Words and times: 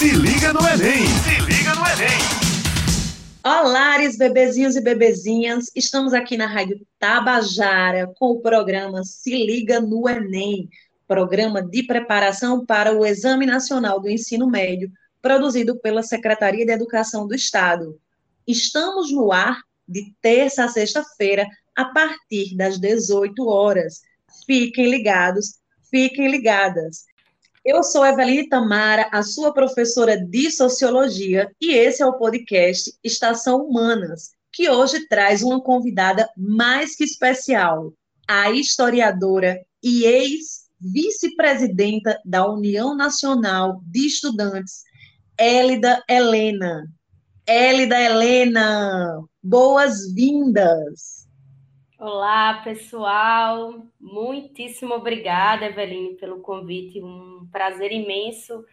Se 0.00 0.12
liga 0.12 0.50
no 0.54 0.60
Enem! 0.60 1.06
Se 1.06 1.40
liga 1.44 1.74
no 1.74 1.86
Enem! 1.86 2.18
Olá, 3.44 3.98
bebezinhos 4.16 4.74
e 4.74 4.80
bebezinhas. 4.80 5.70
Estamos 5.76 6.14
aqui 6.14 6.38
na 6.38 6.46
Rádio 6.46 6.80
Tabajara 6.98 8.10
com 8.18 8.30
o 8.30 8.40
programa 8.40 9.04
Se 9.04 9.28
Liga 9.28 9.78
no 9.78 10.08
Enem, 10.08 10.70
programa 11.06 11.60
de 11.60 11.82
preparação 11.82 12.64
para 12.64 12.96
o 12.96 13.04
Exame 13.04 13.44
Nacional 13.44 14.00
do 14.00 14.08
Ensino 14.08 14.46
Médio, 14.46 14.90
produzido 15.20 15.78
pela 15.78 16.02
Secretaria 16.02 16.64
de 16.64 16.72
Educação 16.72 17.28
do 17.28 17.34
Estado. 17.34 18.00
Estamos 18.46 19.12
no 19.12 19.30
ar 19.30 19.60
de 19.86 20.14
terça 20.22 20.64
a 20.64 20.68
sexta-feira, 20.68 21.46
a 21.76 21.84
partir 21.84 22.56
das 22.56 22.78
18 22.78 23.46
horas. 23.46 24.00
Fiquem 24.46 24.88
ligados, 24.88 25.56
fiquem 25.90 26.30
ligadas. 26.30 27.09
Eu 27.62 27.82
sou 27.82 28.06
Eveline 28.06 28.48
Tamara, 28.48 29.10
a 29.12 29.22
sua 29.22 29.52
professora 29.52 30.16
de 30.16 30.50
Sociologia, 30.50 31.54
e 31.60 31.74
esse 31.74 32.02
é 32.02 32.06
o 32.06 32.16
podcast 32.16 32.90
Estação 33.04 33.66
Humanas, 33.66 34.30
que 34.50 34.70
hoje 34.70 35.06
traz 35.08 35.42
uma 35.42 35.60
convidada 35.60 36.26
mais 36.34 36.96
que 36.96 37.04
especial, 37.04 37.92
a 38.26 38.50
historiadora 38.50 39.60
e 39.82 40.04
ex-vice-presidenta 40.04 42.18
da 42.24 42.50
União 42.50 42.96
Nacional 42.96 43.82
de 43.84 44.06
Estudantes, 44.06 44.82
Élida 45.36 46.02
Helena. 46.08 46.86
Élida 47.46 48.00
Helena, 48.00 49.22
boas-vindas! 49.42 51.19
Olá, 52.00 52.62
pessoal. 52.64 53.86
Muitíssimo 54.00 54.94
obrigada, 54.94 55.66
Eveline, 55.66 56.16
pelo 56.16 56.40
convite. 56.40 56.98
Um 56.98 57.46
prazer 57.52 57.92
imenso 57.92 58.64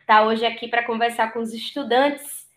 estar 0.00 0.26
hoje 0.26 0.46
aqui 0.46 0.66
para 0.66 0.86
conversar 0.86 1.30
com 1.30 1.40
os 1.40 1.52
estudantes 1.52 2.48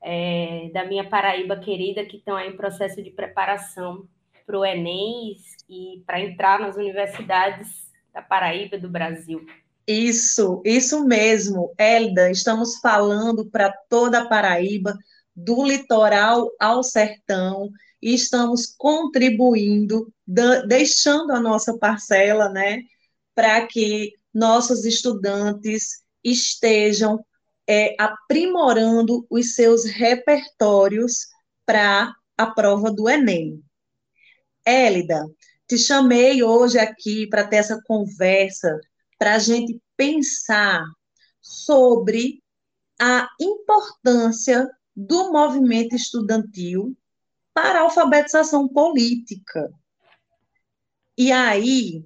é, 0.00 0.70
da 0.72 0.84
minha 0.84 1.08
Paraíba 1.08 1.56
querida 1.56 2.04
que 2.04 2.18
estão 2.18 2.38
em 2.38 2.56
processo 2.56 3.02
de 3.02 3.10
preparação 3.10 4.06
para 4.46 4.56
o 4.56 4.64
Enem 4.64 5.34
e 5.68 6.00
para 6.06 6.20
entrar 6.20 6.60
nas 6.60 6.76
universidades 6.76 7.90
da 8.14 8.22
Paraíba 8.22 8.78
do 8.78 8.88
Brasil. 8.88 9.44
Isso, 9.84 10.62
isso 10.64 11.04
mesmo, 11.04 11.74
Elda. 11.76 12.30
Estamos 12.30 12.78
falando 12.78 13.50
para 13.50 13.72
toda 13.88 14.20
a 14.20 14.28
Paraíba, 14.28 14.96
do 15.34 15.66
litoral 15.66 16.52
ao 16.60 16.84
sertão 16.84 17.68
e 18.02 18.14
estamos 18.14 18.66
contribuindo, 18.66 20.12
deixando 20.66 21.32
a 21.32 21.40
nossa 21.40 21.78
parcela, 21.78 22.48
né, 22.48 22.82
para 23.34 23.66
que 23.66 24.12
nossos 24.34 24.84
estudantes 24.84 26.02
estejam 26.24 27.24
é, 27.68 27.94
aprimorando 27.98 29.24
os 29.30 29.54
seus 29.54 29.84
repertórios 29.84 31.26
para 31.64 32.12
a 32.36 32.46
prova 32.46 32.90
do 32.90 33.08
Enem. 33.08 33.62
Élida, 34.66 35.24
te 35.68 35.78
chamei 35.78 36.42
hoje 36.42 36.78
aqui 36.78 37.26
para 37.28 37.46
ter 37.46 37.56
essa 37.56 37.80
conversa, 37.84 38.80
para 39.18 39.36
a 39.36 39.38
gente 39.38 39.80
pensar 39.96 40.84
sobre 41.40 42.42
a 43.00 43.28
importância 43.40 44.68
do 44.94 45.32
movimento 45.32 45.94
estudantil 45.94 46.96
para 47.54 47.80
a 47.80 47.82
alfabetização 47.82 48.68
política. 48.68 49.72
E 51.16 51.30
aí, 51.30 52.04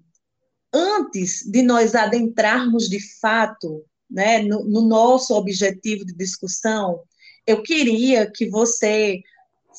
antes 0.72 1.42
de 1.50 1.62
nós 1.62 1.94
adentrarmos 1.94 2.88
de 2.88 3.00
fato 3.20 3.84
né, 4.10 4.40
no, 4.42 4.64
no 4.64 4.82
nosso 4.82 5.34
objetivo 5.34 6.04
de 6.04 6.14
discussão, 6.14 7.02
eu 7.46 7.62
queria 7.62 8.30
que 8.30 8.48
você 8.48 9.20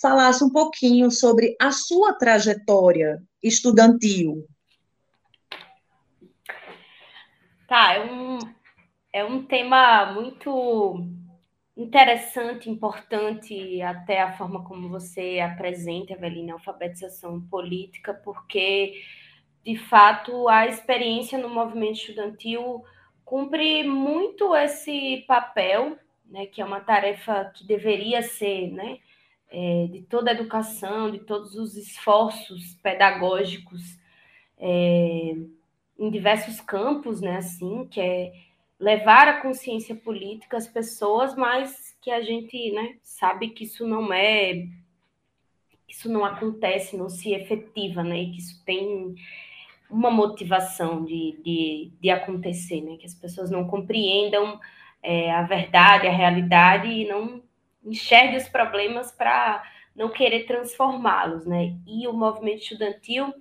falasse 0.02 0.44
um 0.44 0.50
pouquinho 0.50 1.12
sobre 1.12 1.56
a 1.60 1.72
sua 1.72 2.14
trajetória 2.14 3.22
estudantil. 3.44 4.48
Tá, 7.68 7.94
é 7.94 8.06
um, 8.06 8.40
é 9.12 9.26
um 9.26 9.46
tema 9.46 10.14
muito 10.14 11.04
interessante, 11.78 12.70
importante 12.70 13.80
até 13.84 14.20
a 14.20 14.36
forma 14.36 14.64
como 14.64 14.90
você 14.90 15.40
apresenta, 15.40 16.14
Evelina, 16.14 16.54
a 16.54 16.56
alfabetização 16.56 17.40
política, 17.40 18.16
porque, 18.16 19.00
de 19.64 19.78
fato, 19.78 20.50
a 20.50 20.66
experiência 20.66 21.38
no 21.38 21.50
movimento 21.50 22.00
estudantil 22.00 22.84
cumpre 23.24 23.84
muito 23.84 24.56
esse 24.56 25.24
papel, 25.28 26.00
né, 26.26 26.48
que 26.48 26.62
é 26.62 26.66
uma 26.66 26.80
tarefa 26.80 27.52
que 27.56 27.64
deveria 27.66 28.24
ser, 28.24 28.72
né, 28.72 28.98
é, 29.50 29.88
de 29.92 30.02
toda 30.02 30.32
a 30.32 30.34
educação, 30.34 31.12
de 31.12 31.20
todos 31.20 31.56
os 31.56 31.78
esforços 31.78 32.74
pedagógicos 32.82 34.00
é, 34.58 35.36
em 36.00 36.10
diversos 36.10 36.60
campos, 36.60 37.22
né, 37.22 37.38
assim, 37.38 37.86
que 37.86 38.02
é 38.02 38.34
levar 38.80 39.28
a 39.28 39.42
consciência 39.42 39.96
política 39.96 40.58
às 40.58 40.68
pessoas, 40.68 41.36
mas 41.36 41.98
que 42.02 42.12
a 42.12 42.22
gente 42.22 42.72
né, 42.72 42.98
sabe 43.02 43.50
que 43.50 43.64
isso 43.64 43.88
não 43.88 44.14
é, 44.14 44.68
isso 45.88 46.10
não 46.12 46.24
acontece, 46.24 46.98
não 46.98 47.10
se 47.10 47.34
efetiva, 47.34 48.04
né? 48.04 48.22
E 48.22 48.32
que 48.32 48.40
isso 48.40 48.64
tem 48.64 49.16
uma 49.90 50.12
motivação 50.12 51.04
de, 51.04 51.40
de, 51.44 51.92
de 52.00 52.10
acontecer, 52.10 52.82
né? 52.82 52.98
Que 52.98 53.06
as 53.06 53.16
pessoas 53.16 53.50
não 53.50 53.68
compreendam 53.68 54.60
é, 55.02 55.32
a 55.32 55.44
verdade, 55.44 56.08
a 56.08 56.12
realidade 56.12 56.88
e 56.88 57.08
não 57.08 57.42
enxerguem 57.84 58.38
os 58.38 58.50
problemas 58.50 59.12
para 59.12 59.64
não 59.96 60.10
querer 60.10 60.46
transformá-los, 60.46 61.46
né? 61.46 61.76
E 61.88 62.08
o 62.08 62.14
movimento 62.14 62.62
estudantil, 62.62 63.34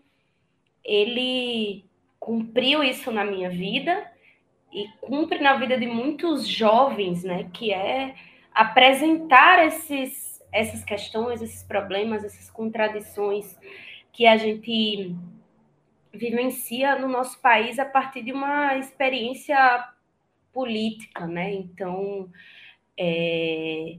ele 0.83 1.85
cumpriu 2.19 2.83
isso 2.83 3.11
na 3.11 3.25
minha 3.25 3.51
vida, 3.51 4.11
e 4.77 4.89
cumpre 5.01 5.39
na 5.39 5.55
vida 5.55 5.79
de 5.79 5.87
muitos 5.87 6.47
jovens, 6.47 7.25
né, 7.25 7.49
que 7.51 7.73
é 7.73 8.15
apresentar 8.53 9.65
esses, 9.65 10.45
essas 10.53 10.85
questões, 10.85 11.41
esses 11.41 11.63
problemas, 11.63 12.23
essas 12.23 12.51
contradições 12.51 13.59
que 14.13 14.27
a 14.27 14.37
gente 14.37 15.17
vivencia 16.13 16.99
no 16.99 17.09
nosso 17.09 17.41
país 17.41 17.79
a 17.79 17.87
partir 17.87 18.23
de 18.23 18.33
uma 18.33 18.77
experiência 18.77 19.57
política, 20.53 21.27
né? 21.27 21.53
Então, 21.53 22.31
é, 22.99 23.99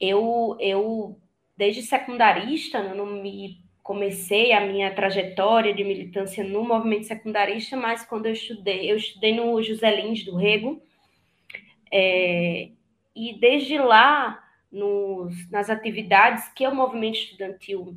eu, 0.00 0.56
eu 0.58 1.16
desde 1.56 1.82
secundarista, 1.82 2.82
né, 2.82 2.92
não 2.92 3.06
me 3.06 3.64
comecei 3.86 4.52
a 4.52 4.60
minha 4.60 4.92
trajetória 4.92 5.72
de 5.72 5.84
militância 5.84 6.42
no 6.42 6.64
movimento 6.64 7.06
secundarista, 7.06 7.76
mas 7.76 8.04
quando 8.04 8.26
eu 8.26 8.32
estudei, 8.32 8.90
eu 8.90 8.96
estudei 8.96 9.32
no 9.32 9.62
José 9.62 9.94
Lins 9.94 10.24
do 10.24 10.34
Rego, 10.34 10.82
é, 11.92 12.70
e 13.14 13.38
desde 13.38 13.78
lá, 13.78 14.42
nos, 14.72 15.48
nas 15.52 15.70
atividades 15.70 16.48
que 16.48 16.66
o 16.66 16.74
movimento 16.74 17.14
estudantil 17.14 17.96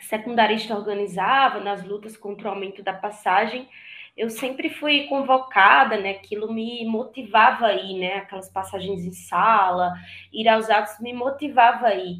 secundarista 0.00 0.76
organizava, 0.76 1.60
nas 1.60 1.84
lutas 1.84 2.16
contra 2.16 2.48
o 2.48 2.50
aumento 2.50 2.82
da 2.82 2.92
passagem, 2.92 3.68
eu 4.16 4.28
sempre 4.28 4.68
fui 4.68 5.04
convocada, 5.04 5.96
né? 5.96 6.10
Aquilo 6.10 6.52
me 6.52 6.84
motivava 6.84 7.66
aí, 7.66 7.96
né? 8.00 8.14
Aquelas 8.16 8.50
passagens 8.50 9.04
em 9.04 9.12
sala, 9.12 9.94
ir 10.32 10.48
aos 10.48 10.68
atos 10.68 10.98
me 10.98 11.12
motivava 11.12 11.86
aí 11.86 12.18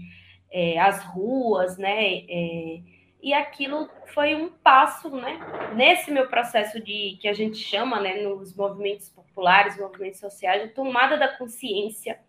é, 0.51 0.79
as 0.79 1.03
ruas, 1.05 1.77
né? 1.77 2.25
É, 2.29 2.81
e 3.21 3.35
aquilo 3.35 3.89
foi 4.15 4.35
um 4.35 4.49
passo, 4.49 5.11
né? 5.11 5.41
Nesse 5.75 6.11
meu 6.11 6.29
processo 6.29 6.81
de 6.81 7.19
que 7.21 7.29
a 7.29 7.33
gente 7.33 7.57
chama, 7.57 8.01
né, 8.01 8.23
nos 8.23 8.55
movimentos 8.55 9.09
populares, 9.09 9.79
movimentos 9.79 10.21
sociais, 10.21 10.65
a 10.65 10.73
tomada 10.73 11.17
da 11.17 11.29
consciência 11.29 12.21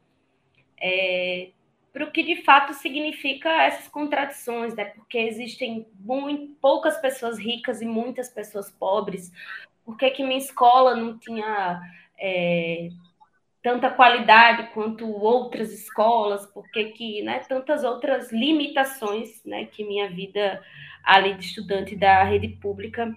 é, 0.81 1.49
para 1.91 2.05
o 2.05 2.11
que 2.11 2.23
de 2.23 2.43
fato 2.43 2.73
significa 2.73 3.49
essas 3.63 3.87
contradições, 3.87 4.75
né? 4.75 4.85
Porque 4.85 5.17
existem 5.17 5.87
muito, 5.99 6.55
poucas 6.61 6.97
pessoas 6.99 7.37
ricas 7.37 7.81
e 7.81 7.85
muitas 7.85 8.29
pessoas 8.29 8.71
pobres. 8.71 9.31
Por 9.85 9.97
que, 9.97 10.09
que 10.11 10.23
minha 10.23 10.37
escola 10.37 10.95
não 10.95 11.17
tinha 11.17 11.81
é, 12.19 12.89
tanta 13.61 13.89
qualidade 13.89 14.71
quanto 14.73 15.09
outras 15.09 15.71
escolas, 15.71 16.45
porque 16.47 16.85
que, 16.85 17.21
né, 17.21 17.39
tantas 17.39 17.83
outras 17.83 18.31
limitações, 18.31 19.43
né, 19.45 19.65
que 19.65 19.83
minha 19.83 20.09
vida 20.09 20.63
ali 21.03 21.33
de 21.33 21.45
estudante 21.45 21.95
da 21.95 22.23
rede 22.23 22.47
pública 22.47 23.15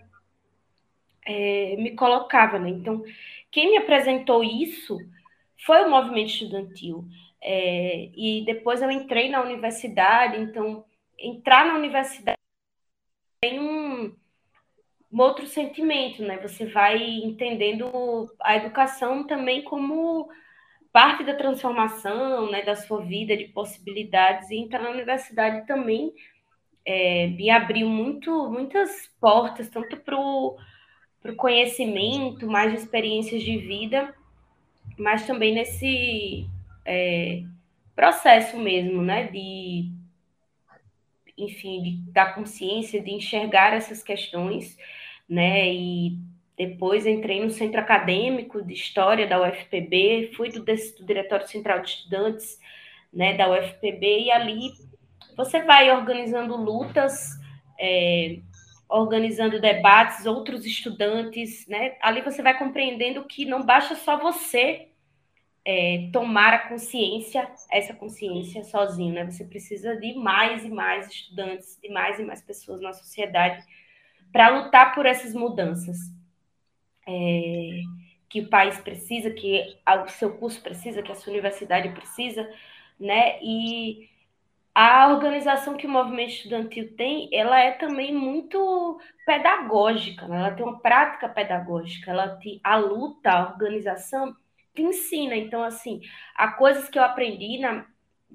é, 1.25 1.77
me 1.77 1.95
colocava, 1.95 2.59
né? 2.59 2.71
Então, 2.71 3.05
quem 3.51 3.71
me 3.71 3.77
apresentou 3.79 4.43
isso 4.43 4.99
foi 5.65 5.85
o 5.85 5.91
movimento 5.91 6.31
estudantil. 6.31 7.05
É, 7.41 8.09
e 8.15 8.45
depois 8.45 8.83
eu 8.83 8.91
entrei 8.91 9.29
na 9.29 9.43
universidade, 9.43 10.41
então 10.41 10.85
entrar 11.19 11.67
na 11.67 11.75
universidade 11.75 12.39
tem 13.41 13.59
um, 13.59 13.82
um 15.13 15.21
outro 15.21 15.47
sentimento, 15.47 16.23
né? 16.23 16.39
Você 16.39 16.67
vai 16.67 17.03
entendendo 17.03 18.33
a 18.41 18.57
educação 18.57 19.27
também 19.27 19.63
como 19.63 20.29
parte 20.93 21.25
da 21.25 21.35
transformação, 21.35 22.51
né, 22.51 22.63
da 22.63 22.77
sua 22.77 23.03
vida, 23.03 23.37
de 23.37 23.47
possibilidades, 23.49 24.51
e 24.51 24.57
entrar 24.57 24.83
na 24.83 24.91
universidade 24.91 25.67
também 25.67 26.13
é, 26.85 27.29
me 27.29 27.51
abriu 27.51 27.89
muito, 27.89 28.51
muitas 28.51 29.09
portas, 29.21 29.69
tanto 29.69 29.97
para 29.99 30.19
o 30.19 30.57
conhecimento, 31.37 32.47
mais 32.47 32.75
experiências 32.75 33.43
de 33.43 33.57
vida, 33.59 34.15
mas 34.99 35.27
também 35.27 35.55
nesse 35.55 36.47
é, 36.85 37.43
processo 37.95 38.59
mesmo, 38.59 39.01
né, 39.03 39.29
de, 39.29 39.91
enfim, 41.39 41.83
de, 41.83 42.13
da 42.13 42.27
consciência, 42.33 43.01
de 43.01 43.13
enxergar 43.13 43.73
essas 43.73 44.03
questões, 44.03 44.77
né, 45.33 45.73
e 45.73 46.19
depois 46.59 47.07
entrei 47.07 47.43
no 47.43 47.49
centro 47.49 47.81
acadêmico 47.81 48.63
de 48.63 48.75
História 48.75 49.27
da 49.27 49.41
UFPB, 49.41 50.33
fui 50.37 50.51
do, 50.51 50.63
do 50.63 51.07
Diretório 51.07 51.49
Central 51.49 51.81
de 51.81 51.89
Estudantes, 51.89 52.61
né, 53.11 53.35
da 53.35 53.51
UFPB, 53.51 54.25
e 54.25 54.31
ali 54.31 54.73
você 55.35 55.63
vai 55.63 55.91
organizando 55.91 56.55
lutas, 56.55 57.31
é, 57.81 58.41
organizando 58.91 59.59
debates, 59.59 60.27
outros 60.27 60.67
estudantes, 60.67 61.67
né? 61.67 61.97
Ali 62.03 62.21
você 62.21 62.43
vai 62.43 62.59
compreendendo 62.59 63.25
que 63.25 63.47
não 63.47 63.65
basta 63.65 63.95
só 63.95 64.19
você 64.19 64.89
é, 65.65 66.11
tomar 66.13 66.53
a 66.53 66.69
consciência, 66.69 67.51
essa 67.71 67.95
consciência 67.95 68.63
sozinho, 68.65 69.15
né? 69.15 69.25
Você 69.25 69.47
precisa 69.47 69.97
de 69.97 70.13
mais 70.13 70.63
e 70.63 70.69
mais 70.69 71.09
estudantes, 71.09 71.79
de 71.83 71.89
mais 71.89 72.19
e 72.19 72.23
mais 72.23 72.43
pessoas 72.43 72.83
na 72.83 72.93
sociedade 72.93 73.65
para 74.33 74.49
lutar 74.49 74.95
por 74.95 75.07
essas 75.07 75.35
mudanças 75.35 75.99
é, 77.07 77.81
que 78.29 78.41
o 78.41 78.49
país 78.49 78.79
precisa, 78.81 79.31
que 79.31 79.77
o 79.87 80.09
seu 80.09 80.37
curso 80.39 80.61
precisa, 80.63 81.03
que 81.03 81.13
a 81.13 81.15
sua 81.15 81.33
universidade 81.33 81.91
precisa, 81.91 82.49
né? 82.99 83.39
E 83.43 84.09
a 84.75 85.09
organização 85.09 85.77
que 85.77 85.87
o 85.87 85.91
movimento 85.91 86.31
estudantil 86.31 86.97
tem, 86.97 87.29
ela 87.33 87.61
é 87.61 87.73
também 87.73 88.15
muito 88.15 88.99
pedagógica, 89.27 90.27
né? 90.27 90.39
ela 90.39 90.51
tem 90.53 90.65
uma 90.65 90.81
prática 90.81 91.29
pedagógica, 91.29 92.11
ela 92.11 92.37
te, 92.39 92.59
a 92.65 92.77
luta, 92.77 93.31
a 93.31 93.51
organização 93.51 94.35
te 94.75 94.83
ensina. 94.83 95.37
Então, 95.37 95.63
assim, 95.63 96.01
há 96.35 96.53
coisas 96.53 96.89
que 96.89 96.99
eu 96.99 97.05
aprendi 97.05 97.59
na, 97.59 97.87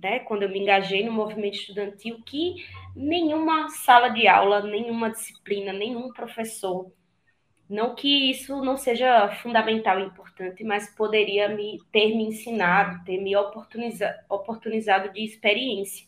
né, 0.01 0.19
quando 0.19 0.43
eu 0.43 0.49
me 0.49 0.59
engajei 0.59 1.05
no 1.05 1.11
movimento 1.11 1.55
estudantil 1.55 2.21
que 2.25 2.55
nenhuma 2.95 3.69
sala 3.69 4.09
de 4.09 4.27
aula, 4.27 4.61
nenhuma 4.61 5.09
disciplina, 5.09 5.73
nenhum 5.73 6.11
professor, 6.13 6.91
não 7.69 7.95
que 7.95 8.31
isso 8.31 8.61
não 8.63 8.77
seja 8.77 9.29
fundamental 9.41 9.99
e 9.99 10.03
importante, 10.03 10.63
mas 10.63 10.95
poderia 10.95 11.49
me 11.49 11.79
ter 11.91 12.15
me 12.15 12.27
ensinado, 12.27 13.03
ter 13.03 13.17
me 13.19 13.35
oportuniza, 13.35 14.15
oportunizado 14.29 15.11
de 15.11 15.23
experiência 15.23 16.07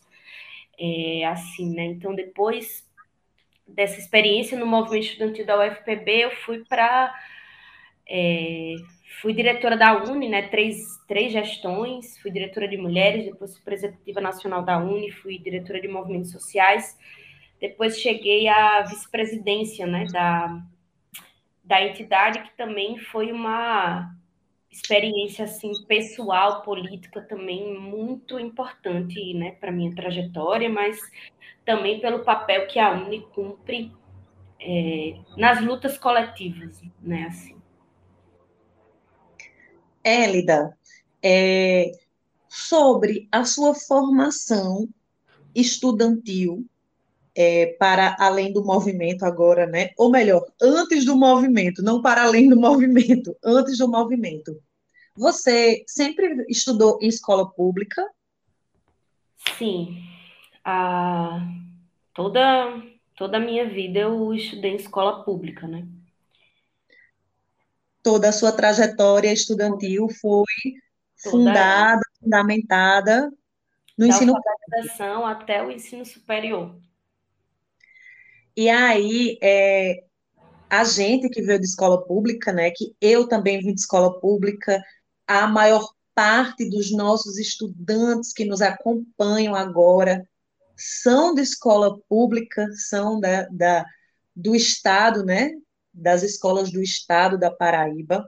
é, 0.80 1.26
assim, 1.26 1.74
né? 1.74 1.84
Então, 1.84 2.14
depois 2.14 2.88
dessa 3.68 3.98
experiência 3.98 4.58
no 4.58 4.66
movimento 4.66 5.04
estudantil 5.04 5.44
da 5.44 5.58
UFPB, 5.60 6.24
eu 6.24 6.30
fui 6.36 6.64
para. 6.64 7.14
É, 8.08 8.74
fui 9.20 9.32
diretora 9.34 9.76
da 9.76 10.04
Uni, 10.04 10.28
né? 10.28 10.48
Três, 10.48 10.98
três 11.08 11.32
gestões, 11.32 12.18
fui 12.18 12.30
diretora 12.30 12.68
de 12.68 12.76
mulheres, 12.76 13.24
depois 13.24 13.54
fui 13.54 13.64
presidenta 13.64 14.20
nacional 14.20 14.62
da 14.62 14.78
Uni, 14.78 15.10
fui 15.10 15.38
diretora 15.38 15.80
de 15.80 15.88
movimentos 15.88 16.30
sociais, 16.30 16.96
depois 17.60 17.98
cheguei 17.98 18.48
à 18.48 18.82
vice-presidência, 18.82 19.86
né? 19.86 20.04
Da, 20.12 20.62
da 21.64 21.84
entidade, 21.84 22.42
que 22.42 22.56
também 22.56 22.98
foi 22.98 23.32
uma 23.32 24.14
experiência 24.70 25.44
assim 25.44 25.72
pessoal, 25.86 26.62
política 26.62 27.20
também 27.22 27.76
muito 27.76 28.38
importante, 28.38 29.34
né, 29.34 29.50
para 29.52 29.72
minha 29.72 29.92
trajetória, 29.94 30.68
mas 30.68 30.98
também 31.64 32.00
pelo 32.00 32.20
papel 32.20 32.68
que 32.68 32.78
a 32.78 32.92
Uni 32.92 33.20
cumpre 33.34 33.92
é, 34.60 35.16
nas 35.36 35.60
lutas 35.60 35.98
coletivas, 35.98 36.80
né, 37.00 37.24
assim. 37.24 37.59
Élida, 40.02 40.76
é, 41.22 41.92
sobre 42.48 43.28
a 43.30 43.44
sua 43.44 43.74
formação 43.74 44.88
estudantil 45.54 46.66
é, 47.34 47.66
para 47.78 48.16
além 48.18 48.52
do 48.52 48.64
movimento 48.64 49.24
agora, 49.24 49.66
né? 49.66 49.90
Ou 49.96 50.10
melhor, 50.10 50.44
antes 50.60 51.04
do 51.04 51.16
movimento, 51.16 51.82
não 51.82 52.02
para 52.02 52.24
além 52.24 52.48
do 52.48 52.56
movimento, 52.60 53.36
antes 53.44 53.78
do 53.78 53.88
movimento. 53.88 54.60
Você 55.16 55.84
sempre 55.86 56.44
estudou 56.48 56.98
em 57.00 57.08
escola 57.08 57.48
pública? 57.48 58.08
Sim. 59.56 60.02
A, 60.64 61.40
toda, 62.14 62.82
toda 63.16 63.36
a 63.36 63.40
minha 63.40 63.68
vida 63.68 64.00
eu 64.00 64.34
estudei 64.34 64.72
em 64.72 64.76
escola 64.76 65.24
pública, 65.24 65.66
né? 65.66 65.86
Toda 68.02 68.30
a 68.30 68.32
sua 68.32 68.52
trajetória 68.52 69.32
estudantil 69.32 70.08
foi 70.20 70.44
toda 71.22 71.36
fundada, 71.36 72.00
fundamentada 72.22 73.30
no 73.96 74.08
da 74.08 74.14
ensino 74.14 74.34
público. 74.34 75.26
até 75.26 75.62
o 75.62 75.70
ensino 75.70 76.04
superior. 76.04 76.78
E 78.56 78.68
aí, 78.68 79.38
é, 79.42 80.04
a 80.68 80.84
gente 80.84 81.28
que 81.28 81.42
veio 81.42 81.58
de 81.58 81.66
escola 81.66 82.04
pública, 82.04 82.52
né, 82.52 82.70
que 82.70 82.94
eu 83.00 83.28
também 83.28 83.58
vim 83.58 83.74
de 83.74 83.80
escola 83.80 84.18
pública, 84.20 84.82
a 85.26 85.46
maior 85.46 85.86
parte 86.14 86.68
dos 86.68 86.92
nossos 86.92 87.38
estudantes 87.38 88.32
que 88.32 88.44
nos 88.44 88.60
acompanham 88.60 89.54
agora 89.54 90.26
são 90.76 91.34
de 91.34 91.42
escola 91.42 91.98
pública, 92.08 92.66
são 92.72 93.20
da, 93.20 93.46
da 93.50 93.84
do 94.34 94.54
Estado, 94.54 95.24
né, 95.24 95.52
das 96.00 96.22
escolas 96.22 96.72
do 96.72 96.82
Estado 96.82 97.38
da 97.38 97.50
Paraíba, 97.50 98.26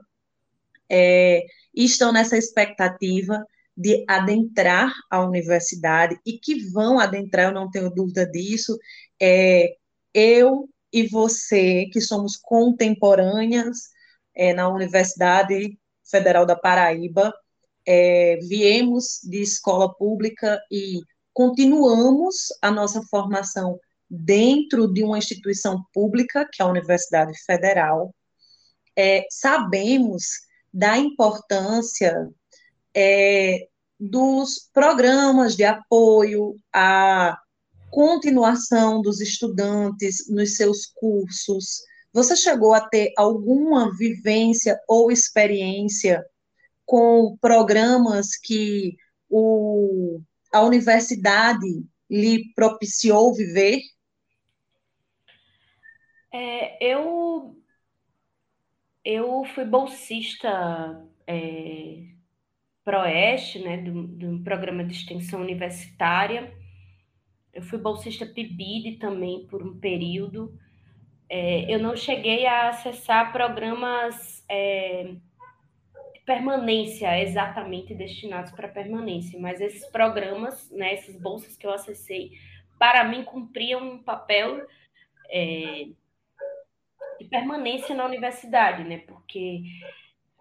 é, 0.89 1.43
estão 1.73 2.11
nessa 2.11 2.37
expectativa 2.37 3.45
de 3.75 4.05
adentrar 4.07 4.93
a 5.09 5.21
universidade 5.21 6.19
e 6.25 6.37
que 6.37 6.69
vão 6.69 6.99
adentrar, 6.99 7.47
eu 7.47 7.53
não 7.53 7.69
tenho 7.69 7.89
dúvida 7.89 8.25
disso, 8.25 8.77
é, 9.19 9.75
eu 10.13 10.69
e 10.91 11.07
você, 11.07 11.87
que 11.91 11.99
somos 11.99 12.37
contemporâneas 12.37 13.89
é, 14.35 14.53
na 14.53 14.69
Universidade 14.69 15.77
Federal 16.05 16.45
da 16.45 16.55
Paraíba, 16.55 17.33
é, 17.85 18.37
viemos 18.47 19.19
de 19.23 19.41
escola 19.41 19.91
pública 19.93 20.61
e 20.71 21.01
continuamos 21.33 22.49
a 22.61 22.69
nossa 22.69 23.01
formação 23.09 23.79
dentro 24.15 24.87
de 24.87 25.03
uma 25.03 25.17
instituição 25.17 25.83
pública, 25.91 26.47
que 26.51 26.61
é 26.61 26.65
a 26.65 26.69
Universidade 26.69 27.33
Federal. 27.45 28.13
É, 28.95 29.25
sabemos 29.29 30.23
da 30.71 30.97
importância 30.99 32.29
é, 32.95 33.67
dos 33.99 34.69
programas 34.71 35.55
de 35.55 35.63
apoio 35.63 36.55
à 36.71 37.35
continuação 37.89 39.01
dos 39.01 39.19
estudantes 39.19 40.29
nos 40.29 40.57
seus 40.57 40.85
cursos? 40.85 41.81
Você 42.13 42.35
chegou 42.35 42.75
a 42.75 42.81
ter 42.81 43.11
alguma 43.17 43.95
vivência 43.97 44.79
ou 44.87 45.11
experiência 45.11 46.23
com 46.85 47.35
programas 47.41 48.37
que 48.37 48.95
o, 49.27 50.21
a 50.51 50.61
universidade 50.61 51.83
lhe 52.07 52.53
propiciou 52.53 53.33
viver? 53.33 53.79
É, 56.33 56.77
eu 56.83 57.55
eu 59.03 59.43
fui 59.45 59.65
bolsista 59.65 61.05
é, 61.27 62.03
Proeste, 62.83 63.59
né, 63.59 63.77
do, 63.77 64.07
do 64.07 64.43
programa 64.43 64.83
de 64.83 64.93
extensão 64.93 65.41
universitária, 65.41 66.53
eu 67.53 67.61
fui 67.61 67.79
bolsista 67.79 68.25
PIBID 68.25 68.97
também 68.97 69.47
por 69.47 69.61
um 69.63 69.79
período. 69.79 70.57
É, 71.29 71.73
eu 71.73 71.79
não 71.79 71.95
cheguei 71.95 72.45
a 72.45 72.69
acessar 72.69 73.31
programas 73.31 74.43
é, 74.49 75.15
de 76.13 76.19
permanência 76.25 77.21
exatamente 77.21 77.93
destinados 77.95 78.51
para 78.51 78.67
permanência, 78.67 79.39
mas 79.39 79.61
esses 79.61 79.85
programas, 79.87 80.69
né, 80.71 80.95
essas 80.95 81.15
bolsas 81.21 81.55
que 81.57 81.67
eu 81.67 81.71
acessei, 81.71 82.31
para 82.79 83.03
mim 83.03 83.23
cumpriam 83.23 83.81
um 83.81 84.03
papel 84.03 84.65
é, 85.29 85.87
de 87.23 87.29
permanência 87.29 87.95
na 87.95 88.05
universidade, 88.05 88.83
né? 88.83 88.99
Porque 88.99 89.63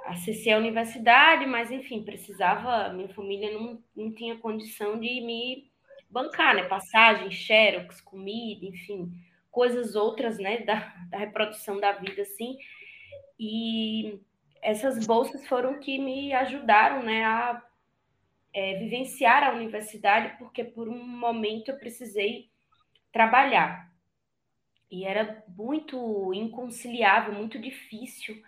acessei 0.05 0.53
a 0.53 0.59
universidade, 0.59 1.47
mas 1.47 1.71
enfim, 1.71 2.03
precisava, 2.03 2.93
minha 2.93 3.09
família 3.09 3.53
não, 3.53 3.83
não 3.95 4.13
tinha 4.13 4.37
condição 4.37 4.99
de 4.99 5.21
me 5.21 5.71
bancar, 6.11 6.55
né? 6.55 6.65
Passagem, 6.65 7.31
xerox, 7.31 8.01
comida, 8.01 8.67
enfim, 8.67 9.13
coisas 9.51 9.95
outras, 9.95 10.39
né? 10.39 10.59
Da, 10.59 10.95
da 11.09 11.19
reprodução 11.19 11.79
da 11.81 11.93
vida, 11.93 12.23
assim. 12.23 12.59
E 13.39 14.21
essas 14.61 15.07
bolsas 15.07 15.47
foram 15.47 15.79
que 15.79 15.99
me 15.99 16.33
ajudaram, 16.35 17.03
né? 17.03 17.25
A 17.25 17.63
é, 18.53 18.79
vivenciar 18.79 19.43
a 19.45 19.53
universidade, 19.53 20.37
porque 20.39 20.63
por 20.63 20.89
um 20.89 21.07
momento 21.07 21.71
eu 21.71 21.79
precisei 21.79 22.51
trabalhar. 23.11 23.92
E 24.93 25.07
era 25.07 25.43
muito 25.49 26.35
inconciliável, 26.35 27.33
muito 27.33 27.59
difícil, 27.59 28.43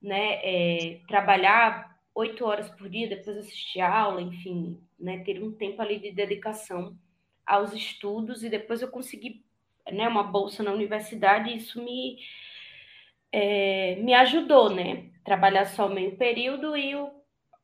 né? 0.00 0.40
É, 0.42 1.00
trabalhar 1.06 2.00
oito 2.14 2.46
horas 2.46 2.70
por 2.70 2.88
dia, 2.88 3.06
depois 3.06 3.36
assistir 3.36 3.82
aula, 3.82 4.22
enfim, 4.22 4.80
né? 4.98 5.18
Ter 5.18 5.42
um 5.42 5.52
tempo 5.52 5.82
ali 5.82 5.98
de 5.98 6.10
dedicação 6.10 6.96
aos 7.44 7.74
estudos 7.74 8.42
e 8.42 8.48
depois 8.48 8.80
eu 8.80 8.90
consegui 8.90 9.44
né, 9.92 10.08
uma 10.08 10.22
bolsa 10.22 10.62
na 10.62 10.72
universidade 10.72 11.50
e 11.50 11.56
isso 11.58 11.84
me, 11.84 12.16
é, 13.30 13.96
me 13.96 14.14
ajudou, 14.14 14.70
né? 14.70 15.10
Trabalhar 15.22 15.66
só 15.66 15.86
meio 15.86 16.16
período 16.16 16.74
e 16.74 16.92
eu 16.92 17.10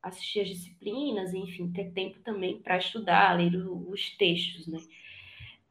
assistir 0.03 0.41
as 0.41 0.49
disciplinas, 0.49 1.33
enfim, 1.33 1.71
ter 1.71 1.91
tempo 1.91 2.19
também 2.19 2.61
para 2.61 2.77
estudar, 2.77 3.35
ler 3.35 3.55
os 3.55 4.15
textos, 4.15 4.67
né? 4.67 4.77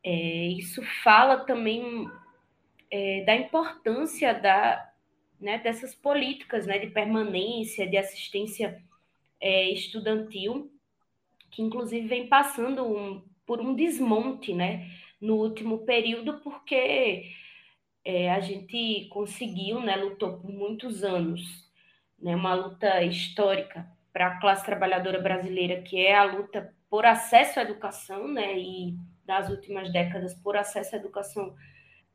É, 0.02 0.46
isso 0.48 0.82
fala 1.04 1.44
também 1.44 2.10
é, 2.90 3.22
da 3.24 3.34
importância 3.36 4.34
da, 4.34 4.90
né, 5.40 5.58
dessas 5.58 5.94
políticas 5.94 6.66
né, 6.66 6.78
de 6.78 6.88
permanência, 6.88 7.86
de 7.86 7.96
assistência 7.96 8.82
é, 9.40 9.70
estudantil, 9.70 10.70
que 11.50 11.62
inclusive 11.62 12.06
vem 12.06 12.28
passando 12.28 12.84
um, 12.84 13.24
por 13.46 13.60
um 13.60 13.74
desmonte 13.74 14.52
né, 14.52 14.90
no 15.20 15.36
último 15.36 15.78
período, 15.84 16.40
porque 16.40 17.32
é, 18.04 18.30
a 18.30 18.40
gente 18.40 19.06
conseguiu, 19.10 19.80
né, 19.80 19.96
lutou 19.96 20.38
por 20.38 20.50
muitos 20.50 21.02
anos, 21.02 21.70
né, 22.18 22.36
uma 22.36 22.54
luta 22.54 23.02
histórica 23.02 23.90
para 24.12 24.26
a 24.26 24.40
classe 24.40 24.64
trabalhadora 24.64 25.20
brasileira, 25.20 25.82
que 25.82 25.98
é 25.98 26.14
a 26.14 26.24
luta 26.24 26.74
por 26.88 27.06
acesso 27.06 27.60
à 27.60 27.62
educação, 27.62 28.26
né, 28.28 28.58
e 28.58 28.96
nas 29.26 29.48
últimas 29.48 29.92
décadas 29.92 30.34
por 30.34 30.56
acesso 30.56 30.96
à 30.96 30.98
educação 30.98 31.54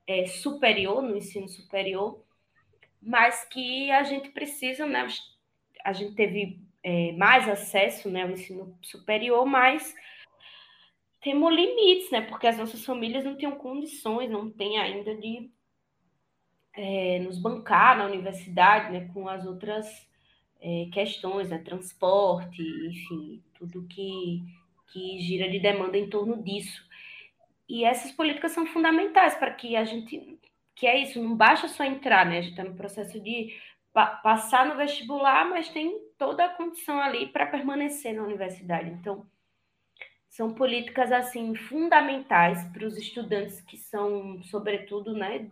é, 0.08 0.26
superior, 0.26 1.02
no 1.02 1.18
ensino 1.18 1.48
superior, 1.48 2.24
mas 3.02 3.46
que 3.46 3.92
a 3.92 4.04
gente 4.04 4.30
precisa, 4.30 4.86
né, 4.86 5.08
a 5.84 5.94
gente 5.94 6.16
teve 6.16 6.60
é, 6.84 7.12
mais 7.14 7.48
acesso 7.48 8.10
né, 8.10 8.24
ao 8.24 8.32
ensino 8.32 8.78
superior, 8.82 9.46
mas 9.46 9.94
temos 11.22 11.54
limites, 11.54 12.12
né, 12.12 12.22
porque 12.22 12.48
as 12.48 12.58
nossas 12.58 12.86
famílias 12.86 13.24
não 13.24 13.36
tinham 13.36 13.56
condições, 13.56 14.30
não 14.30 14.50
têm 14.50 14.80
ainda 14.80 15.16
de 15.16 15.50
é, 16.74 17.20
nos 17.20 17.40
bancar 17.40 17.98
na 17.98 18.06
universidade, 18.06 18.92
né, 18.92 19.10
com 19.14 19.28
as 19.28 19.46
outras 19.46 19.88
é, 20.60 20.88
questões, 20.92 21.50
né, 21.50 21.58
transporte, 21.60 22.62
enfim, 22.62 23.44
tudo 23.58 23.88
que, 23.88 24.44
que 24.92 25.20
gira 25.20 25.50
de 25.50 25.60
demanda 25.60 25.98
em 25.98 26.10
torno 26.10 26.42
disso. 26.44 26.84
E 27.68 27.84
essas 27.84 28.12
políticas 28.12 28.52
são 28.52 28.66
fundamentais 28.66 29.36
para 29.36 29.52
que 29.52 29.76
a 29.76 29.84
gente, 29.84 30.40
que 30.76 30.86
é 30.86 31.02
isso, 31.02 31.22
não 31.22 31.36
basta 31.36 31.68
só 31.68 31.84
entrar, 31.84 32.26
né? 32.26 32.40
A 32.40 32.42
gente 32.42 32.52
está 32.52 32.64
no 32.64 32.76
processo 32.76 33.20
de 33.20 33.56
pa 33.94 34.08
passar 34.08 34.66
no 34.66 34.76
vestibular, 34.76 35.50
mas 35.50 35.70
tem 35.70 35.98
toda 36.18 36.46
a 36.46 36.50
condição 36.50 37.00
ali 37.00 37.28
para 37.28 37.46
permanecer 37.48 38.14
na 38.14 38.24
universidade. 38.24 38.90
Então, 38.90 39.26
são 40.36 40.54
políticas 40.54 41.14
assim 41.14 41.56
fundamentais 41.56 42.62
para 42.74 42.86
os 42.86 42.98
estudantes 42.98 43.62
que 43.62 43.78
são, 43.78 44.44
sobretudo, 44.44 45.14
né, 45.14 45.50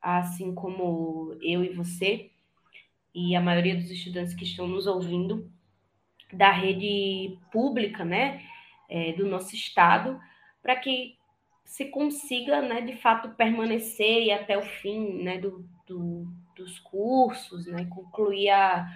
assim 0.00 0.54
como 0.54 1.36
eu 1.42 1.62
e 1.62 1.68
você, 1.74 2.30
e 3.14 3.36
a 3.36 3.40
maioria 3.40 3.76
dos 3.76 3.90
estudantes 3.90 4.32
que 4.32 4.44
estão 4.44 4.66
nos 4.66 4.86
ouvindo, 4.86 5.52
da 6.32 6.50
rede 6.50 7.38
pública, 7.52 8.02
né, 8.02 8.42
é, 8.88 9.12
do 9.12 9.26
nosso 9.26 9.54
estado, 9.54 10.18
para 10.62 10.76
que 10.76 11.17
se 11.68 11.84
consiga, 11.84 12.62
né, 12.62 12.80
de 12.80 12.96
fato, 12.96 13.28
permanecer 13.36 14.24
e 14.24 14.32
até 14.32 14.56
o 14.56 14.62
fim, 14.62 15.22
né, 15.22 15.36
do, 15.36 15.68
do, 15.86 16.26
dos 16.56 16.80
cursos, 16.80 17.66
né, 17.66 17.86
concluir 17.90 18.48
a 18.48 18.88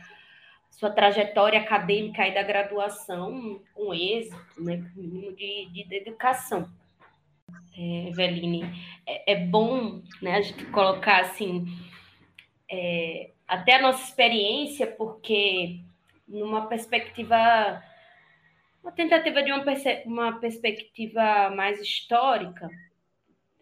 sua 0.71 0.89
trajetória 0.91 1.61
acadêmica 1.61 2.27
e 2.27 2.33
da 2.33 2.43
graduação 2.43 3.61
com 3.75 3.93
êxito, 3.93 4.65
né, 4.65 4.79
com 4.79 5.03
mínimo 5.03 5.37
de, 5.37 5.67
de 5.67 5.85
dedicação. 5.85 6.67
É, 7.77 8.09
Eveline, 8.09 8.65
é, 9.07 9.33
é, 9.33 9.37
bom 9.37 10.01
né, 10.23 10.37
a 10.37 10.41
gente 10.41 10.65
colocar 10.67 11.21
assim 11.21 11.67
é, 12.71 13.33
até 13.47 13.77
a 13.77 13.83
nossa 13.83 14.03
experiência, 14.03 14.87
porque 14.87 15.79
numa 16.27 16.69
perspectiva, 16.69 17.83
uma 18.83 18.93
tentativa 18.93 19.43
de 19.43 19.53
uma, 19.53 19.65
uma 20.05 20.41
perspectiva 20.41 21.51
mais 21.51 21.81
histórica 21.81 22.69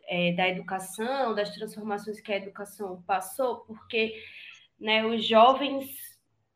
é, 0.08 0.32
da 0.32 0.48
educação, 0.48 1.34
das 1.34 1.54
transformações 1.54 2.20
que 2.20 2.32
a 2.32 2.36
educação 2.36 3.02
passou, 3.02 3.58
porque 3.60 4.20
né, 4.78 5.04
os 5.04 5.26
jovens, 5.26 5.86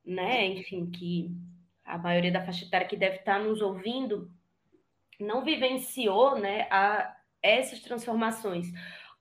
né, 0.04 0.46
enfim, 0.46 0.90
que 0.90 1.30
a 1.84 1.98
maioria 1.98 2.32
da 2.32 2.44
faixa 2.44 2.64
etária 2.64 2.86
que 2.86 2.96
deve 2.96 3.16
estar 3.16 3.38
nos 3.38 3.60
ouvindo, 3.60 4.30
não 5.20 5.44
vivenciou 5.44 6.38
né, 6.38 6.66
a, 6.70 7.14
essas 7.42 7.80
transformações. 7.80 8.66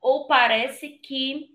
Ou 0.02 0.26
parece 0.26 0.90
que 0.90 1.54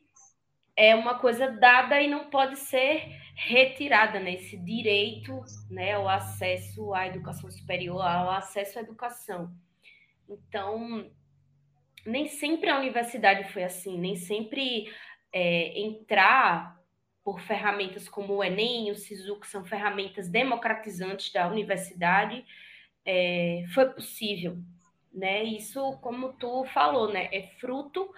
é 0.76 0.94
uma 0.94 1.18
coisa 1.18 1.50
dada 1.50 2.00
e 2.00 2.08
não 2.08 2.30
pode 2.30 2.56
ser 2.56 3.10
retirada, 3.38 4.18
né? 4.18 4.34
Direito, 4.36 5.40
né, 5.70 5.92
ao 5.92 6.08
acesso 6.08 6.92
à 6.92 7.06
educação 7.06 7.48
superior, 7.50 8.02
ao 8.02 8.30
acesso 8.32 8.78
à 8.78 8.82
educação. 8.82 9.54
Então, 10.28 11.08
nem 12.04 12.26
sempre 12.26 12.68
a 12.68 12.78
universidade 12.78 13.50
foi 13.52 13.62
assim, 13.62 13.96
nem 13.96 14.16
sempre 14.16 14.92
é, 15.32 15.80
entrar 15.80 16.76
por 17.22 17.40
ferramentas 17.40 18.08
como 18.08 18.34
o 18.34 18.44
Enem, 18.44 18.90
o 18.90 18.96
SISU, 18.96 19.38
que 19.38 19.46
são 19.46 19.64
ferramentas 19.64 20.28
democratizantes 20.28 21.32
da 21.32 21.46
universidade, 21.46 22.44
é, 23.04 23.64
foi 23.72 23.88
possível, 23.90 24.58
né? 25.12 25.44
Isso, 25.44 25.96
como 26.00 26.32
tu 26.32 26.64
falou, 26.66 27.12
né, 27.12 27.28
é 27.32 27.48
fruto 27.60 28.10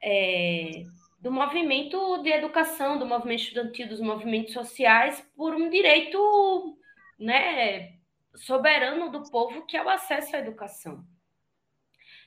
é, 0.00 0.84
do 1.22 1.30
movimento 1.30 2.18
de 2.18 2.30
educação, 2.30 2.98
do 2.98 3.06
movimento 3.06 3.42
estudantil, 3.42 3.88
dos 3.88 4.00
movimentos 4.00 4.52
sociais, 4.52 5.24
por 5.36 5.54
um 5.54 5.70
direito 5.70 6.76
né, 7.16 7.94
soberano 8.34 9.08
do 9.08 9.22
povo, 9.30 9.64
que 9.64 9.76
é 9.76 9.84
o 9.84 9.88
acesso 9.88 10.34
à 10.34 10.40
educação. 10.40 11.04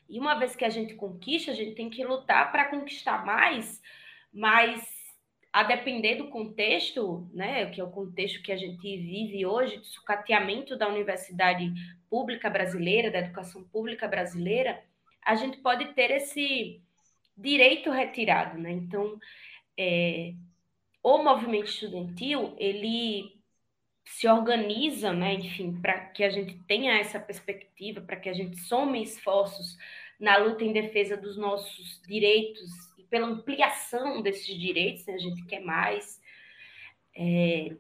E 0.08 0.18
uma 0.18 0.36
vez 0.36 0.56
que 0.56 0.64
a 0.64 0.70
gente 0.70 0.94
conquista, 0.94 1.52
a 1.52 1.54
gente 1.54 1.76
tem 1.76 1.90
que 1.90 2.06
lutar 2.06 2.54
para 2.54 2.70
conquistar 2.70 3.26
mais, 3.26 3.82
mas 4.32 4.88
a 5.52 5.64
depender 5.64 6.16
do 6.16 6.30
contexto, 6.30 7.30
né, 7.34 7.66
que 7.72 7.82
é 7.82 7.84
o 7.84 7.92
contexto 7.92 8.42
que 8.42 8.52
a 8.52 8.58
gente 8.58 8.82
vive 8.82 9.46
hoje, 9.46 9.78
de 9.78 9.88
sucateamento 9.88 10.78
da 10.78 10.88
universidade 10.88 11.70
pública 12.10 12.50
brasileira, 12.50 13.12
da 13.12 13.20
educação 13.20 13.62
pública 13.66 14.08
brasileira, 14.08 14.82
a 15.22 15.36
gente 15.36 15.58
pode 15.58 15.94
ter 15.94 16.12
esse 16.12 16.82
direito 17.38 17.92
retirado, 17.92 18.58
né? 18.58 18.72
Então, 18.72 19.20
é, 19.78 20.34
o 21.04 21.18
movimento 21.20 21.68
estudantil, 21.68 22.56
ele 22.58 23.36
se 24.06 24.28
organiza, 24.28 25.12
né, 25.12 25.34
enfim, 25.34 25.82
para 25.82 26.00
que 26.00 26.24
a 26.24 26.30
gente 26.30 26.58
tenha 26.64 26.98
essa 26.98 27.20
perspectiva, 27.20 28.02
para 28.02 28.16
que 28.16 28.30
a 28.30 28.34
gente 28.34 28.58
some 28.62 29.02
esforços 29.02 29.78
na 30.20 30.38
luta 30.38 30.64
em 30.64 30.72
defesa 30.72 31.18
dos 31.18 31.38
nossos 31.38 32.02
direitos 32.08 32.70
e 32.98 33.04
pela 33.04 33.28
ampliação 33.28 34.22
desses 34.22 34.58
direitos, 34.60 35.06
né, 35.06 35.14
a 35.16 35.18
gente 35.18 35.46
quer 35.46 35.60
mais. 35.60 36.22
É, 37.18 37.76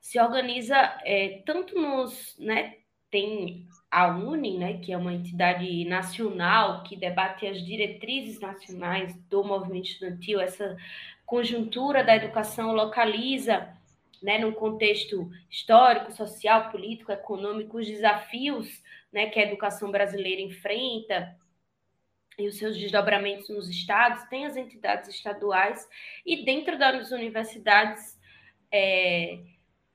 se 0.00 0.20
organiza 0.20 0.76
é, 1.04 1.42
tanto 1.44 1.74
nos, 1.80 2.36
né, 2.38 2.76
tem 3.10 3.66
a 3.96 4.08
UNE, 4.08 4.58
né, 4.58 4.76
que 4.76 4.92
é 4.92 4.96
uma 4.98 5.14
entidade 5.14 5.82
nacional 5.86 6.82
que 6.82 6.94
debate 6.94 7.46
as 7.46 7.64
diretrizes 7.64 8.38
nacionais 8.38 9.16
do 9.30 9.42
movimento 9.42 9.88
estudantil, 9.88 10.38
essa 10.38 10.76
conjuntura 11.24 12.04
da 12.04 12.14
educação 12.14 12.74
localiza, 12.74 13.66
né, 14.22 14.36
num 14.36 14.52
contexto 14.52 15.30
histórico, 15.50 16.12
social, 16.12 16.70
político, 16.70 17.10
econômico, 17.10 17.78
os 17.78 17.86
desafios 17.86 18.82
né, 19.10 19.30
que 19.30 19.40
a 19.40 19.44
educação 19.44 19.90
brasileira 19.90 20.42
enfrenta 20.42 21.34
e 22.38 22.46
os 22.46 22.58
seus 22.58 22.76
desdobramentos 22.76 23.48
nos 23.48 23.66
estados, 23.66 24.24
tem 24.24 24.44
as 24.44 24.58
entidades 24.58 25.08
estaduais 25.08 25.88
e 26.26 26.44
dentro 26.44 26.78
das 26.78 27.12
universidades 27.12 28.20
é, 28.70 29.38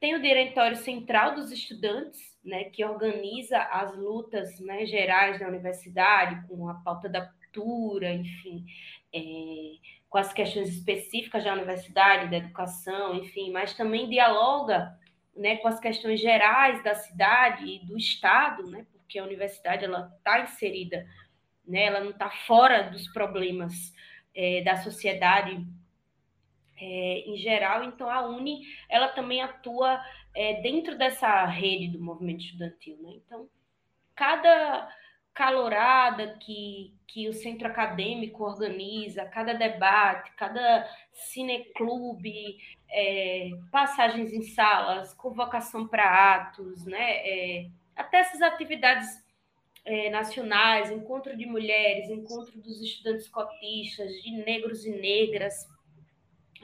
tem 0.02 0.16
o 0.16 0.22
Diretório 0.22 0.76
Central 0.78 1.36
dos 1.36 1.52
Estudantes, 1.52 2.20
né, 2.44 2.64
que 2.64 2.84
organiza 2.84 3.60
as 3.60 3.96
lutas 3.96 4.60
né, 4.60 4.84
gerais 4.84 5.40
da 5.40 5.48
universidade, 5.48 6.48
com 6.48 6.68
a 6.68 6.74
pauta 6.74 7.08
da 7.08 7.22
cultura, 7.22 8.12
enfim, 8.12 8.66
é, 9.14 9.22
com 10.10 10.18
as 10.18 10.34
questões 10.34 10.70
específicas 10.70 11.44
da 11.44 11.54
universidade, 11.54 12.32
da 12.32 12.38
educação, 12.38 13.16
enfim, 13.16 13.52
mas 13.52 13.76
também 13.76 14.10
dialoga 14.10 14.92
né, 15.38 15.58
com 15.58 15.68
as 15.68 15.80
questões 15.80 16.20
gerais 16.20 16.84
da 16.84 16.96
cidade 16.96 17.64
e 17.68 17.86
do 17.86 17.96
estado, 17.96 18.66
né, 18.72 18.88
porque 18.92 19.20
a 19.20 19.24
universidade 19.24 19.86
está 19.86 20.42
inserida, 20.42 21.06
né, 21.64 21.84
ela 21.84 22.00
não 22.00 22.10
está 22.10 22.32
fora 22.48 22.90
dos 22.90 23.08
problemas 23.14 23.94
é, 24.34 24.64
da 24.64 24.78
sociedade 24.78 25.64
é, 26.82 27.20
em 27.28 27.38
geral. 27.38 27.84
Então 27.84 28.10
a 28.10 28.26
Uni 28.26 28.64
ela 28.90 29.10
também 29.10 29.42
atua 29.42 30.04
é, 30.36 30.62
dentro 30.62 30.98
dessa 30.98 31.46
rede 31.46 31.90
do 31.90 32.04
movimento 32.04 32.44
estudantil, 32.44 32.98
né? 33.02 33.14
Então 33.16 33.48
cada 34.16 34.90
calorada 35.34 36.38
que, 36.40 36.94
que 37.08 37.30
o 37.30 37.34
centro 37.34 37.68
acadêmico 37.68 38.44
organiza, 38.44 39.26
cada 39.26 39.54
debate, 39.54 40.32
cada 40.36 40.86
cineclube, 41.14 42.58
é, 42.90 43.52
passagens 43.72 44.34
em 44.34 44.42
salas, 44.42 45.14
convocação 45.14 45.88
para 45.88 46.36
atos, 46.36 46.86
né? 46.86 47.70
Até 47.96 48.20
essas 48.20 48.42
atividades 48.42 49.24
é, 49.86 50.10
nacionais, 50.10 50.92
encontro 50.92 51.36
de 51.36 51.46
mulheres, 51.46 52.10
encontro 52.10 52.60
dos 52.60 52.82
estudantes 52.82 53.28
cotistas, 53.28 54.12
de 54.22 54.32
negros 54.44 54.86
e 54.86 54.92
negras, 54.92 55.68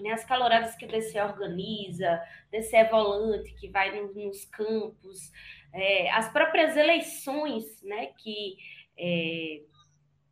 né, 0.02 0.12
as 0.12 0.24
caloradas 0.24 0.76
que 0.76 0.86
o 0.86 0.88
DCE 0.88 1.20
organiza, 1.20 2.22
DCE 2.52 2.84
volante 2.90 3.54
que 3.56 3.68
vai 3.70 4.00
nos, 4.02 4.46
campos, 4.46 5.32
é, 5.74 6.10
as 6.12 6.32
próprias 6.32 6.76
eleições 6.78 7.82
né, 7.84 8.08
que 8.18 8.58
é, 8.98 9.62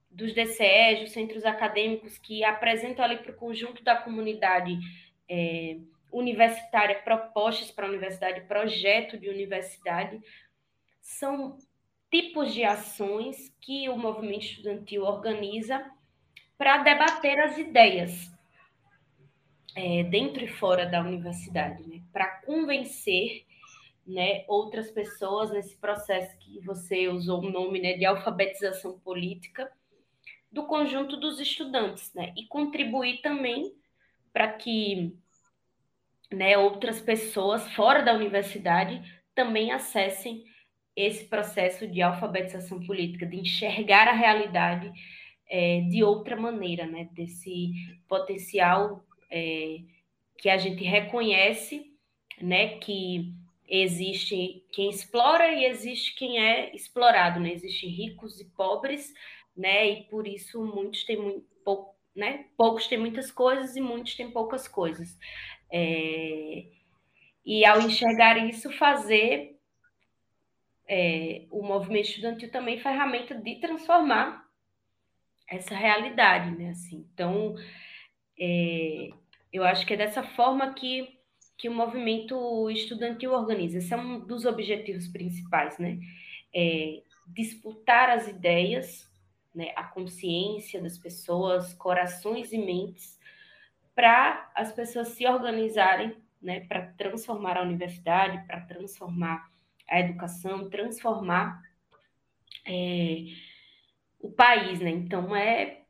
dos 0.09 0.33
DCEs, 0.33 1.01
dos 1.01 1.11
centros 1.11 1.45
acadêmicos 1.45 2.17
que 2.17 2.43
apresentam 2.43 3.03
ali 3.03 3.17
para 3.17 3.31
o 3.31 3.35
conjunto 3.35 3.83
da 3.83 3.95
comunidade 3.95 4.77
é, 5.29 5.77
universitária 6.11 6.99
propostas 6.99 7.69
para 7.71 7.85
a 7.85 7.89
universidade, 7.89 8.47
projeto 8.47 9.17
de 9.17 9.29
universidade, 9.29 10.21
são 11.01 11.57
tipos 12.09 12.53
de 12.53 12.63
ações 12.63 13.53
que 13.59 13.89
o 13.89 13.97
movimento 13.97 14.45
estudantil 14.45 15.03
organiza 15.03 15.85
para 16.57 16.77
debater 16.77 17.37
as 17.41 17.57
ideias 17.57 18.34
é, 19.75 20.03
dentro 20.03 20.43
e 20.43 20.47
fora 20.47 20.85
da 20.85 21.01
universidade, 21.01 21.87
né? 21.87 22.01
para 22.13 22.41
convencer 22.41 23.45
né, 24.07 24.45
outras 24.47 24.89
pessoas 24.91 25.51
nesse 25.51 25.75
processo 25.77 26.37
que 26.39 26.59
você 26.61 27.07
usou 27.07 27.43
o 27.43 27.49
nome 27.49 27.81
né, 27.81 27.93
de 27.93 28.05
alfabetização 28.05 28.99
política 28.99 29.69
do 30.51 30.65
conjunto 30.67 31.17
dos 31.17 31.39
estudantes, 31.39 32.13
né, 32.13 32.31
e 32.37 32.45
contribuir 32.47 33.21
também 33.21 33.73
para 34.31 34.47
que 34.53 35.13
né, 36.31 36.57
outras 36.57 37.01
pessoas 37.01 37.67
fora 37.73 38.01
da 38.01 38.13
universidade 38.13 39.01
também 39.33 39.71
acessem 39.71 40.43
esse 40.95 41.25
processo 41.25 41.85
de 41.87 42.01
alfabetização 42.01 42.79
política, 42.85 43.25
de 43.25 43.37
enxergar 43.37 44.07
a 44.07 44.13
realidade 44.13 44.91
é, 45.49 45.81
de 45.81 46.03
outra 46.03 46.37
maneira, 46.37 46.85
né, 46.85 47.09
desse 47.11 47.71
potencial 48.07 49.03
é, 49.35 49.79
que 50.37 50.49
a 50.49 50.57
gente 50.57 50.83
reconhece, 50.83 51.93
né, 52.41 52.77
que 52.79 53.33
existe 53.67 54.63
quem 54.71 54.89
explora 54.89 55.51
e 55.51 55.65
existe 55.65 56.15
quem 56.15 56.39
é 56.39 56.73
explorado, 56.75 57.39
né? 57.39 57.51
Existem 57.51 57.89
ricos 57.89 58.39
e 58.39 58.45
pobres, 58.45 59.11
né? 59.55 59.89
E 59.89 60.03
por 60.03 60.27
isso 60.27 60.63
muitos 60.63 61.03
têm 61.03 61.17
muito 61.17 61.47
pouco, 61.63 61.95
né? 62.15 62.45
Poucos 62.55 62.87
têm 62.87 62.97
muitas 62.99 63.31
coisas 63.31 63.75
e 63.75 63.81
muitos 63.81 64.15
têm 64.15 64.29
poucas 64.29 64.67
coisas. 64.67 65.17
É... 65.71 66.65
E 67.43 67.65
ao 67.65 67.81
enxergar 67.81 68.37
isso, 68.47 68.71
fazer 68.71 69.59
é, 70.87 71.45
o 71.49 71.63
movimento 71.63 72.09
estudantil 72.09 72.51
também 72.51 72.79
ferramenta 72.79 73.35
de 73.35 73.55
transformar 73.55 74.45
essa 75.47 75.75
realidade, 75.75 76.51
né? 76.51 76.69
Assim, 76.69 77.07
então, 77.13 77.55
é, 78.39 79.09
eu 79.55 79.63
acho 79.63 79.85
que 79.85 79.93
é 79.93 79.97
dessa 79.97 80.23
forma 80.23 80.73
que 80.73 81.15
que 81.57 81.69
o 81.69 81.73
movimento 81.73 82.69
estudantil 82.69 83.31
organiza. 83.31 83.77
Esse 83.77 83.93
é 83.93 83.97
um 83.97 84.19
dos 84.19 84.45
objetivos 84.45 85.07
principais, 85.07 85.77
né? 85.77 85.99
É 86.53 87.01
disputar 87.27 88.09
as 88.09 88.27
ideias, 88.27 89.09
né, 89.53 89.71
a 89.75 89.83
consciência 89.83 90.81
das 90.81 90.97
pessoas, 90.97 91.73
corações 91.73 92.51
e 92.51 92.57
mentes, 92.57 93.19
para 93.95 94.51
as 94.53 94.71
pessoas 94.71 95.07
se 95.09 95.25
organizarem, 95.25 96.15
né, 96.41 96.59
para 96.59 96.85
transformar 96.97 97.57
a 97.57 97.63
universidade, 97.63 98.45
para 98.45 98.61
transformar 98.61 99.49
a 99.89 99.99
educação, 99.99 100.69
transformar 100.69 101.63
é, 102.67 103.25
o 104.19 104.29
país, 104.29 104.79
né? 104.79 104.89
Então 104.89 105.35
é 105.35 105.84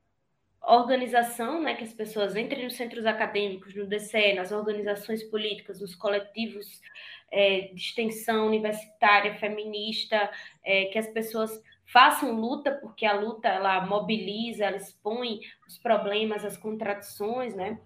organização, 0.67 1.61
né, 1.61 1.75
que 1.75 1.83
as 1.83 1.93
pessoas 1.93 2.35
entrem 2.35 2.63
nos 2.63 2.75
centros 2.75 3.05
acadêmicos, 3.05 3.75
no 3.75 3.85
DCE, 3.85 4.33
nas 4.33 4.51
organizações 4.51 5.23
políticas, 5.23 5.79
nos 5.79 5.95
coletivos 5.95 6.81
é, 7.31 7.69
de 7.73 7.79
extensão 7.79 8.47
universitária, 8.47 9.35
feminista, 9.35 10.29
é, 10.63 10.85
que 10.85 10.97
as 10.97 11.07
pessoas 11.07 11.61
façam 11.85 12.39
luta, 12.39 12.71
porque 12.71 13.05
a 13.05 13.13
luta 13.13 13.47
ela 13.47 13.85
mobiliza, 13.85 14.65
ela 14.65 14.77
expõe 14.77 15.39
os 15.67 15.77
problemas, 15.77 16.43
as 16.43 16.57
contradições, 16.57 17.55
né? 17.55 17.79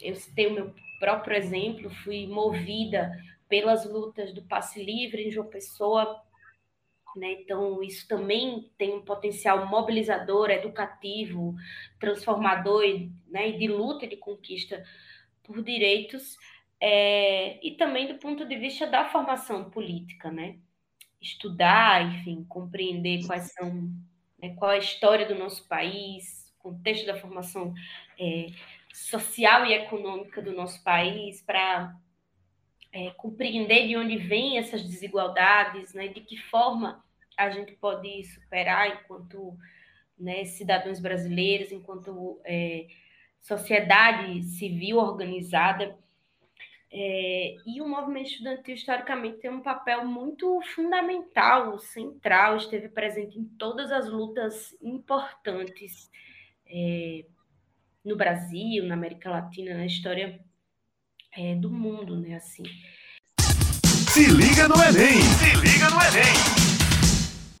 Eu 0.00 0.14
citei 0.14 0.46
o 0.46 0.54
meu 0.54 0.74
próprio 0.98 1.36
exemplo, 1.36 1.90
fui 2.04 2.26
movida 2.26 3.10
pelas 3.48 3.84
lutas 3.84 4.32
do 4.32 4.42
passe 4.42 4.82
livre 4.82 5.26
em 5.26 5.30
João 5.30 5.48
Pessoa, 5.48 6.22
né? 7.16 7.32
Então, 7.32 7.82
isso 7.82 8.06
também 8.06 8.70
tem 8.78 8.94
um 8.94 9.02
potencial 9.02 9.66
mobilizador, 9.66 10.50
educativo, 10.50 11.54
transformador 11.98 12.82
né? 13.28 13.50
e 13.50 13.58
de 13.58 13.68
luta 13.68 14.04
e 14.04 14.08
de 14.08 14.16
conquista 14.16 14.82
por 15.42 15.62
direitos, 15.62 16.36
é... 16.80 17.64
e 17.66 17.72
também 17.72 18.06
do 18.06 18.18
ponto 18.18 18.46
de 18.46 18.56
vista 18.56 18.86
da 18.86 19.08
formação 19.08 19.70
política, 19.70 20.30
né? 20.30 20.58
estudar, 21.20 22.02
enfim, 22.02 22.44
compreender 22.48 23.26
quais 23.26 23.52
são, 23.52 23.90
né? 24.40 24.54
qual 24.56 24.72
é 24.72 24.76
a 24.76 24.78
história 24.78 25.26
do 25.26 25.34
nosso 25.34 25.68
país, 25.68 26.52
o 26.58 26.62
contexto 26.62 27.06
da 27.06 27.16
formação 27.16 27.74
é, 28.18 28.46
social 28.92 29.66
e 29.66 29.74
econômica 29.74 30.40
do 30.40 30.52
nosso 30.52 30.82
país, 30.82 31.42
para 31.42 31.94
é, 32.92 33.10
compreender 33.10 33.86
de 33.86 33.96
onde 33.96 34.16
vêm 34.16 34.58
essas 34.58 34.82
desigualdades, 34.82 35.94
né, 35.94 36.08
de 36.08 36.20
que 36.20 36.36
forma 36.36 37.02
a 37.36 37.50
gente 37.50 37.72
pode 37.72 38.24
superar 38.24 38.88
enquanto 38.88 39.56
né, 40.18 40.44
cidadãos 40.44 41.00
brasileiros, 41.00 41.72
enquanto 41.72 42.40
é, 42.44 42.86
sociedade 43.40 44.42
civil 44.42 44.98
organizada. 44.98 45.96
É, 46.92 47.56
e 47.64 47.80
o 47.80 47.88
movimento 47.88 48.30
estudantil, 48.30 48.74
historicamente, 48.74 49.38
tem 49.38 49.50
um 49.50 49.62
papel 49.62 50.04
muito 50.04 50.60
fundamental, 50.74 51.78
central, 51.78 52.56
esteve 52.56 52.88
presente 52.88 53.38
em 53.38 53.44
todas 53.44 53.92
as 53.92 54.10
lutas 54.10 54.76
importantes 54.82 56.10
é, 56.66 57.24
no 58.04 58.16
Brasil, 58.16 58.84
na 58.84 58.94
América 58.94 59.30
Latina, 59.30 59.74
na 59.74 59.86
história 59.86 60.44
é, 61.36 61.54
do 61.54 61.70
mundo, 61.70 62.18
né? 62.18 62.36
Assim. 62.36 62.62
Se 64.12 64.26
liga 64.26 64.68
no 64.68 64.74
Enem! 64.76 65.22
Se 65.22 65.56
liga 65.56 65.90
no 65.90 65.96
Enem! 66.02 66.70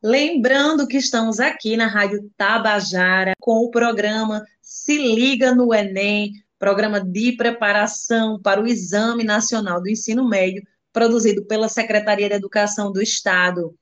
Lembrando 0.02 0.86
que 0.86 0.96
estamos 0.96 1.38
aqui 1.40 1.76
na 1.76 1.86
Rádio 1.86 2.30
Tabajara 2.36 3.32
com 3.38 3.58
o 3.58 3.70
programa 3.70 4.44
Se 4.62 4.96
Liga 4.96 5.54
no 5.54 5.74
Enem, 5.74 6.32
programa 6.58 7.00
de 7.00 7.32
preparação 7.32 8.40
para 8.40 8.60
o 8.60 8.66
Exame 8.66 9.24
Nacional 9.24 9.80
do 9.80 9.90
Ensino 9.90 10.26
Médio, 10.26 10.62
produzido 10.92 11.44
pela 11.44 11.68
Secretaria 11.68 12.28
de 12.28 12.34
Educação 12.34 12.90
do 12.90 13.02
Estado. 13.02 13.74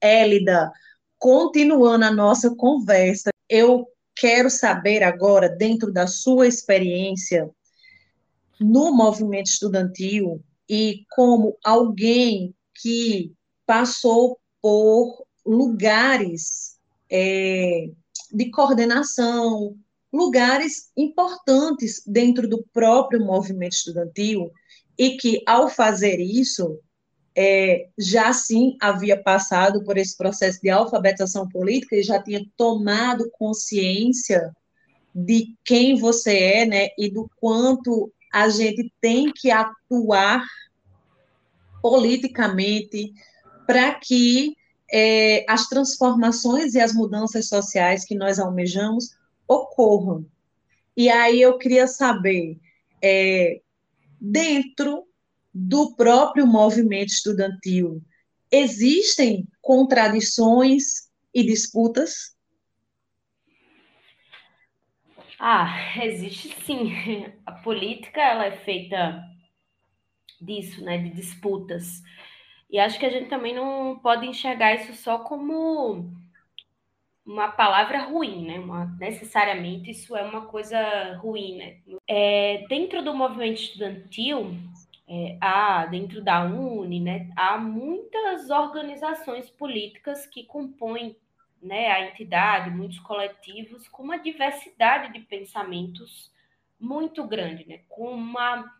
Élida, 0.00 0.70
continuando 1.18 2.04
a 2.04 2.10
nossa 2.10 2.54
conversa, 2.54 3.30
eu 3.48 3.84
quero 4.14 4.48
saber 4.48 5.02
agora, 5.02 5.48
dentro 5.48 5.92
da 5.92 6.06
sua 6.06 6.46
experiência, 6.46 7.50
no 8.60 8.94
movimento 8.94 9.46
estudantil 9.46 10.42
e 10.68 11.04
como 11.10 11.56
alguém 11.64 12.54
que 12.80 13.32
passou 13.66 14.38
por 14.60 15.24
lugares 15.44 16.76
é, 17.10 17.90
de 18.32 18.50
coordenação, 18.50 19.76
lugares 20.12 20.90
importantes 20.96 22.02
dentro 22.06 22.48
do 22.48 22.64
próprio 22.72 23.24
movimento 23.24 23.72
estudantil, 23.72 24.50
e 24.96 25.16
que, 25.16 25.42
ao 25.46 25.68
fazer 25.68 26.20
isso, 26.20 26.78
é, 27.36 27.88
já 27.98 28.32
sim 28.32 28.76
havia 28.80 29.20
passado 29.20 29.82
por 29.82 29.98
esse 29.98 30.16
processo 30.16 30.60
de 30.62 30.70
alfabetização 30.70 31.48
política 31.48 31.96
e 31.96 32.02
já 32.02 32.22
tinha 32.22 32.46
tomado 32.56 33.28
consciência 33.32 34.54
de 35.12 35.54
quem 35.64 35.96
você 35.98 36.36
é, 36.36 36.66
né, 36.66 36.88
e 36.96 37.10
do 37.10 37.28
quanto 37.40 38.12
a 38.34 38.48
gente 38.48 38.92
tem 39.00 39.30
que 39.32 39.48
atuar 39.52 40.44
politicamente 41.80 43.14
para 43.64 43.94
que 43.94 44.56
é, 44.92 45.46
as 45.48 45.68
transformações 45.68 46.74
e 46.74 46.80
as 46.80 46.92
mudanças 46.92 47.46
sociais 47.46 48.04
que 48.04 48.16
nós 48.16 48.40
almejamos 48.40 49.16
ocorram. 49.46 50.26
E 50.96 51.08
aí 51.08 51.40
eu 51.40 51.56
queria 51.58 51.86
saber, 51.86 52.58
é, 53.00 53.60
dentro 54.20 55.06
do 55.54 55.94
próprio 55.94 56.44
movimento 56.44 57.10
estudantil, 57.10 58.02
existem 58.50 59.46
contradições 59.62 61.08
e 61.32 61.44
disputas? 61.44 62.33
Ah, 65.38 65.68
existe 66.02 66.48
sim. 66.64 66.92
A 67.46 67.52
política 67.52 68.20
ela 68.20 68.46
é 68.46 68.56
feita 68.56 69.22
disso, 70.40 70.84
né, 70.84 70.98
de 70.98 71.10
disputas. 71.10 72.02
E 72.70 72.78
acho 72.78 72.98
que 72.98 73.06
a 73.06 73.10
gente 73.10 73.28
também 73.28 73.54
não 73.54 73.98
pode 74.00 74.26
enxergar 74.26 74.74
isso 74.74 74.94
só 74.94 75.18
como 75.18 76.12
uma 77.24 77.48
palavra 77.48 78.02
ruim, 78.04 78.46
né? 78.46 78.58
Uma, 78.58 78.86
necessariamente 78.98 79.90
isso 79.90 80.14
é 80.16 80.22
uma 80.22 80.46
coisa 80.46 80.78
ruim, 81.16 81.56
né? 81.56 81.78
É, 82.08 82.66
dentro 82.68 83.02
do 83.02 83.14
movimento 83.14 83.60
estudantil, 83.60 84.50
é, 85.08 85.38
há, 85.40 85.86
dentro 85.86 86.22
da 86.22 86.44
Uni, 86.44 87.00
né, 87.00 87.30
há 87.36 87.58
muitas 87.58 88.50
organizações 88.50 89.48
políticas 89.50 90.26
que 90.26 90.44
compõem 90.44 91.16
né, 91.64 91.90
a 91.90 92.06
entidade, 92.06 92.70
muitos 92.70 92.98
coletivos, 93.00 93.88
com 93.88 94.02
uma 94.02 94.18
diversidade 94.18 95.12
de 95.12 95.20
pensamentos 95.20 96.32
muito 96.78 97.26
grande, 97.26 97.66
né, 97.66 97.80
com 97.88 98.10
uma 98.10 98.70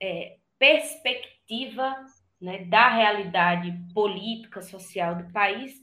é, 0.00 0.36
perspectiva 0.58 1.96
né, 2.40 2.64
da 2.64 2.88
realidade 2.88 3.72
política, 3.94 4.60
social 4.60 5.16
do 5.16 5.32
país 5.32 5.80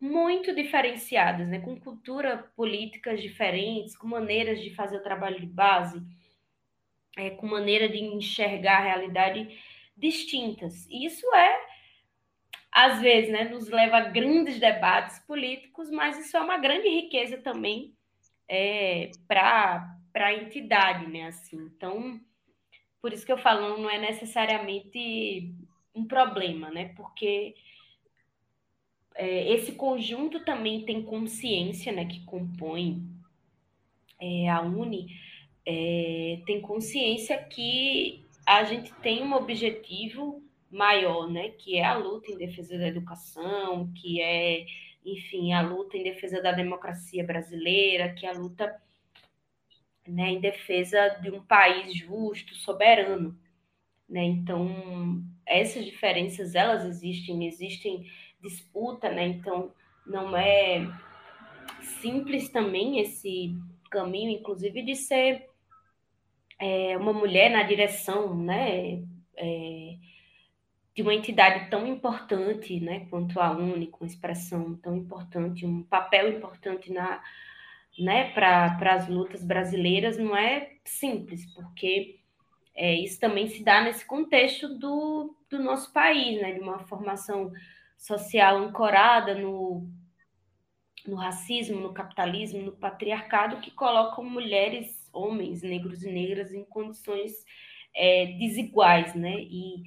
muito 0.00 0.52
diferenciadas, 0.52 1.46
né, 1.46 1.60
com 1.60 1.78
cultura 1.78 2.50
políticas 2.56 3.22
diferentes, 3.22 3.96
com 3.96 4.08
maneiras 4.08 4.60
de 4.60 4.74
fazer 4.74 4.96
o 4.96 5.02
trabalho 5.02 5.38
de 5.38 5.46
base, 5.46 6.02
é, 7.16 7.30
com 7.30 7.46
maneira 7.46 7.88
de 7.88 7.98
enxergar 7.98 8.78
a 8.78 8.84
realidade 8.84 9.56
distintas. 9.96 10.86
E 10.90 11.06
isso 11.06 11.24
é, 11.34 11.71
às 12.72 13.02
vezes, 13.02 13.30
né, 13.30 13.44
nos 13.44 13.68
leva 13.68 13.98
a 13.98 14.08
grandes 14.08 14.58
debates 14.58 15.18
políticos, 15.20 15.90
mas 15.90 16.18
isso 16.18 16.34
é 16.36 16.40
uma 16.40 16.56
grande 16.56 16.88
riqueza 16.88 17.36
também 17.36 17.94
é, 18.48 19.10
para 19.28 19.98
a 20.14 20.32
entidade, 20.32 21.06
né? 21.06 21.26
Assim, 21.26 21.56
então, 21.56 22.18
por 23.00 23.12
isso 23.12 23.26
que 23.26 23.32
eu 23.32 23.36
falo, 23.36 23.76
não 23.76 23.90
é 23.90 23.98
necessariamente 23.98 25.54
um 25.94 26.06
problema, 26.06 26.70
né? 26.70 26.94
Porque 26.96 27.54
é, 29.14 29.52
esse 29.52 29.72
conjunto 29.72 30.42
também 30.42 30.84
tem 30.86 31.02
consciência, 31.02 31.92
né, 31.92 32.06
que 32.06 32.24
compõe 32.24 33.02
é, 34.18 34.48
a 34.48 34.62
Uni, 34.62 35.08
é, 35.66 36.40
tem 36.46 36.60
consciência 36.60 37.36
que 37.44 38.24
a 38.46 38.64
gente 38.64 38.92
tem 38.94 39.22
um 39.22 39.34
objetivo 39.34 40.42
maior, 40.72 41.30
né, 41.30 41.50
que 41.50 41.76
é 41.76 41.84
a 41.84 41.94
luta 41.94 42.32
em 42.32 42.38
defesa 42.38 42.78
da 42.78 42.88
educação, 42.88 43.92
que 43.94 44.20
é, 44.22 44.64
enfim, 45.04 45.52
a 45.52 45.60
luta 45.60 45.96
em 45.96 46.02
defesa 46.02 46.40
da 46.40 46.50
democracia 46.50 47.22
brasileira, 47.22 48.14
que 48.14 48.24
é 48.24 48.30
a 48.30 48.38
luta 48.38 48.74
né, 50.08 50.30
em 50.30 50.40
defesa 50.40 51.10
de 51.20 51.30
um 51.30 51.42
país 51.42 51.94
justo, 51.94 52.54
soberano. 52.54 53.38
Né? 54.08 54.24
Então, 54.24 55.22
essas 55.46 55.84
diferenças, 55.84 56.54
elas 56.54 56.84
existem, 56.84 57.46
existem 57.46 58.10
disputa, 58.42 59.10
né? 59.10 59.26
Então, 59.26 59.72
não 60.06 60.36
é 60.36 60.86
simples 62.00 62.50
também 62.50 62.98
esse 62.98 63.56
caminho, 63.90 64.30
inclusive, 64.30 64.82
de 64.82 64.96
ser 64.96 65.48
é, 66.58 66.96
uma 66.96 67.12
mulher 67.12 67.50
na 67.50 67.62
direção, 67.62 68.36
né? 68.36 69.02
É, 69.36 69.96
de 70.94 71.02
uma 71.02 71.14
entidade 71.14 71.70
tão 71.70 71.86
importante, 71.86 72.78
né, 72.80 73.06
quanto 73.08 73.40
a 73.40 73.50
UNE, 73.50 73.86
com 73.86 74.04
expressão 74.04 74.76
tão 74.76 74.96
importante, 74.96 75.64
um 75.64 75.82
papel 75.82 76.28
importante 76.36 76.92
na, 76.92 77.22
né, 77.98 78.30
para 78.32 78.94
as 78.94 79.08
lutas 79.08 79.44
brasileiras, 79.44 80.18
não 80.18 80.36
é 80.36 80.72
simples, 80.84 81.46
porque 81.54 82.20
é, 82.74 82.94
isso 82.94 83.18
também 83.18 83.48
se 83.48 83.64
dá 83.64 83.82
nesse 83.82 84.04
contexto 84.04 84.68
do, 84.78 85.34
do 85.50 85.58
nosso 85.62 85.92
país, 85.92 86.40
né, 86.40 86.52
de 86.52 86.60
uma 86.60 86.80
formação 86.80 87.50
social 87.96 88.58
ancorada 88.58 89.34
no, 89.34 89.88
no 91.06 91.16
racismo, 91.16 91.80
no 91.80 91.92
capitalismo, 91.92 92.62
no 92.62 92.72
patriarcado, 92.72 93.60
que 93.60 93.70
colocam 93.70 94.24
mulheres, 94.24 95.08
homens, 95.12 95.62
negros 95.62 96.02
e 96.02 96.10
negras 96.10 96.52
em 96.52 96.64
condições 96.64 97.32
é, 97.94 98.26
desiguais, 98.38 99.14
né? 99.14 99.34
E 99.34 99.82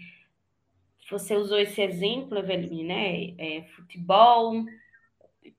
você 1.09 1.35
usou 1.35 1.59
esse 1.59 1.81
exemplo, 1.81 2.37
Eveline, 2.37 2.83
né? 2.83 3.35
É, 3.37 3.63
futebol, 3.75 4.65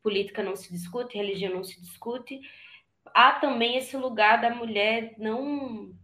política 0.03 0.43
não 0.43 0.57
se 0.57 0.73
discute, 0.73 1.17
religião 1.17 1.55
não 1.55 1.65
se 1.65 1.81
discute. 1.81 2.41
Há 3.15 3.33
também 3.33 3.77
esse 3.77 3.97
lugar 3.97 4.41
da 4.41 4.51
mulher 4.51 5.15
não 5.19 5.95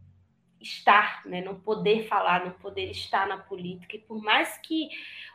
estar, 0.61 1.27
né? 1.27 1.41
não 1.41 1.59
poder 1.59 2.07
falar, 2.07 2.45
não 2.45 2.53
poder 2.53 2.91
estar 2.91 3.27
na 3.27 3.37
política. 3.37 3.97
E 3.97 4.01
por 4.01 4.23
mais 4.23 4.57
que 4.59 4.89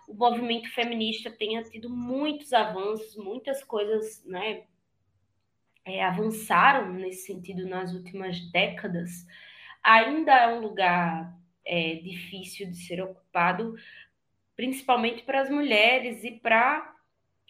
o 0.08 0.14
movimento 0.14 0.70
feminista 0.70 1.30
tenha 1.30 1.64
tido 1.64 1.90
muitos 1.90 2.54
avanços, 2.54 3.16
muitas 3.18 3.64
coisas 3.64 4.24
né, 4.26 4.64
é, 5.84 6.04
avançaram 6.04 6.94
nesse 6.94 7.26
sentido 7.26 7.68
nas 7.68 7.94
últimas 7.94 8.40
décadas, 8.52 9.26
ainda 9.84 10.34
é 10.34 10.48
um 10.48 10.62
lugar 10.62 11.38
é, 11.68 11.96
difícil 11.96 12.72
de 12.72 12.78
ser 12.78 13.02
ocupado, 13.02 13.76
principalmente 14.56 15.24
para 15.24 15.42
as 15.42 15.50
mulheres 15.50 16.24
e 16.24 16.32
para 16.32 16.96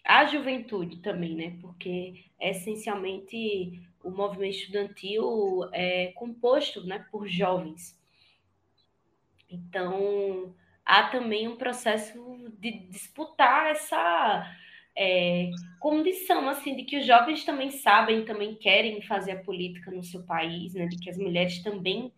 a 0.04 0.26
juventude 0.26 0.96
também, 0.96 1.34
né? 1.34 1.56
Porque 1.60 2.24
essencialmente 2.40 3.80
o 4.02 4.10
movimento 4.10 4.56
estudantil 4.56 5.68
é 5.72 6.08
composto 6.12 6.84
né, 6.86 7.04
por 7.10 7.26
jovens. 7.28 7.98
Então, 9.50 10.54
há 10.84 11.04
também 11.04 11.48
um 11.48 11.56
processo 11.56 12.18
de 12.58 12.70
disputar 12.88 13.70
essa 13.70 14.56
é, 14.96 15.50
condição, 15.78 16.48
assim, 16.48 16.76
de 16.76 16.84
que 16.84 16.98
os 16.98 17.06
jovens 17.06 17.44
também 17.44 17.70
sabem, 17.70 18.24
também 18.24 18.54
querem 18.54 19.00
fazer 19.02 19.32
a 19.32 19.42
política 19.42 19.90
no 19.90 20.02
seu 20.02 20.22
país, 20.24 20.74
né, 20.74 20.86
de 20.86 20.98
que 20.98 21.10
as 21.10 21.16
mulheres 21.16 21.62
também 21.62 22.12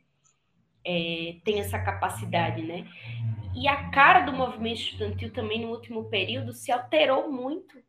é, 0.85 1.37
têm 1.45 1.61
essa 1.61 1.79
capacidade, 1.79 2.63
né. 2.63 2.87
E 3.55 3.67
a 3.67 3.91
cara 3.91 4.21
do 4.21 4.33
movimento 4.33 4.81
estudantil 4.81 5.33
também 5.33 5.63
no 5.63 5.71
último 5.71 6.09
período 6.09 6.53
se 6.53 6.71
alterou 6.71 7.31
muito, 7.31 7.83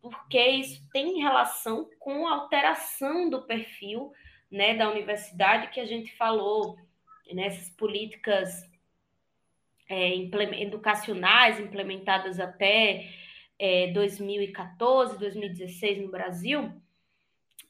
porque 0.00 0.40
isso 0.40 0.86
tem 0.92 1.20
relação 1.20 1.88
com 1.98 2.26
a 2.26 2.34
alteração 2.34 3.28
do 3.28 3.42
perfil, 3.42 4.12
né, 4.50 4.74
da 4.74 4.88
universidade 4.90 5.68
que 5.68 5.80
a 5.80 5.86
gente 5.86 6.16
falou, 6.16 6.78
nessas 7.32 7.68
políticas 7.70 8.70
é, 9.88 10.14
educacionais 10.60 11.58
implementadas 11.58 12.38
até 12.38 13.08
é, 13.58 13.90
2014, 13.92 15.18
2016 15.18 16.02
no 16.02 16.10
Brasil, 16.10 16.72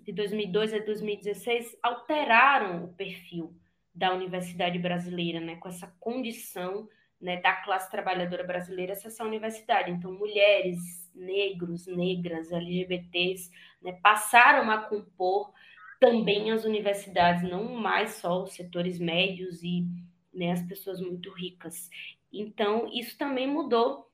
de 0.01 0.13
2002 0.13 0.75
a 0.75 0.79
2016, 0.79 1.79
alteraram 1.83 2.85
o 2.85 2.95
perfil 2.95 3.57
da 3.97 4.13
universidade 4.13 4.79
brasileira, 4.79 5.41
né, 5.41 5.57
com 5.57 5.69
essa 5.69 5.87
condição 5.99 6.87
né, 7.21 7.41
da 7.41 7.55
classe 7.55 7.91
trabalhadora 7.91 8.45
brasileira 8.45 8.93
acessar 8.93 9.27
a 9.27 9.29
universidade. 9.29 9.91
Então, 9.91 10.13
mulheres, 10.13 11.11
negros, 11.15 11.87
negras, 11.87 12.53
LGBTs, 12.53 13.51
né, 13.83 13.99
passaram 14.03 14.71
a 14.71 14.79
compor 14.83 15.51
também 15.99 16.51
as 16.51 16.65
universidades, 16.65 17.43
não 17.43 17.75
mais 17.75 18.17
só 18.17 18.43
os 18.43 18.53
setores 18.53 18.99
médios 18.99 19.63
e 19.63 19.87
né, 20.33 20.53
as 20.53 20.63
pessoas 20.63 21.01
muito 21.01 21.31
ricas. 21.31 21.89
Então, 22.31 22.91
isso 22.93 23.17
também 23.17 23.47
mudou 23.47 24.07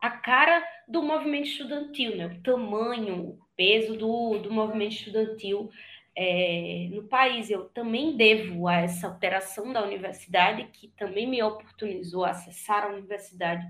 a 0.00 0.10
cara 0.10 0.62
do 0.88 1.02
movimento 1.02 1.48
estudantil, 1.48 2.16
né? 2.16 2.26
o 2.26 2.42
tamanho, 2.42 3.30
o 3.30 3.38
peso 3.56 3.96
do, 3.96 4.38
do 4.38 4.50
movimento 4.50 4.92
estudantil 4.92 5.70
é, 6.16 6.88
no 6.92 7.04
país. 7.04 7.50
Eu 7.50 7.64
também 7.68 8.16
devo 8.16 8.68
a 8.68 8.76
essa 8.76 9.06
alteração 9.06 9.72
da 9.72 9.82
universidade, 9.82 10.64
que 10.72 10.88
também 10.88 11.26
me 11.26 11.42
oportunizou 11.42 12.24
acessar 12.24 12.84
a 12.84 12.88
universidade 12.88 13.64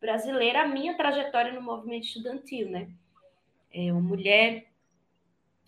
brasileira, 0.00 0.62
a 0.62 0.68
minha 0.68 0.96
trajetória 0.96 1.52
no 1.52 1.62
movimento 1.62 2.04
estudantil. 2.04 2.70
Né? 2.70 2.88
É, 3.72 3.92
uma 3.92 4.00
mulher 4.00 4.66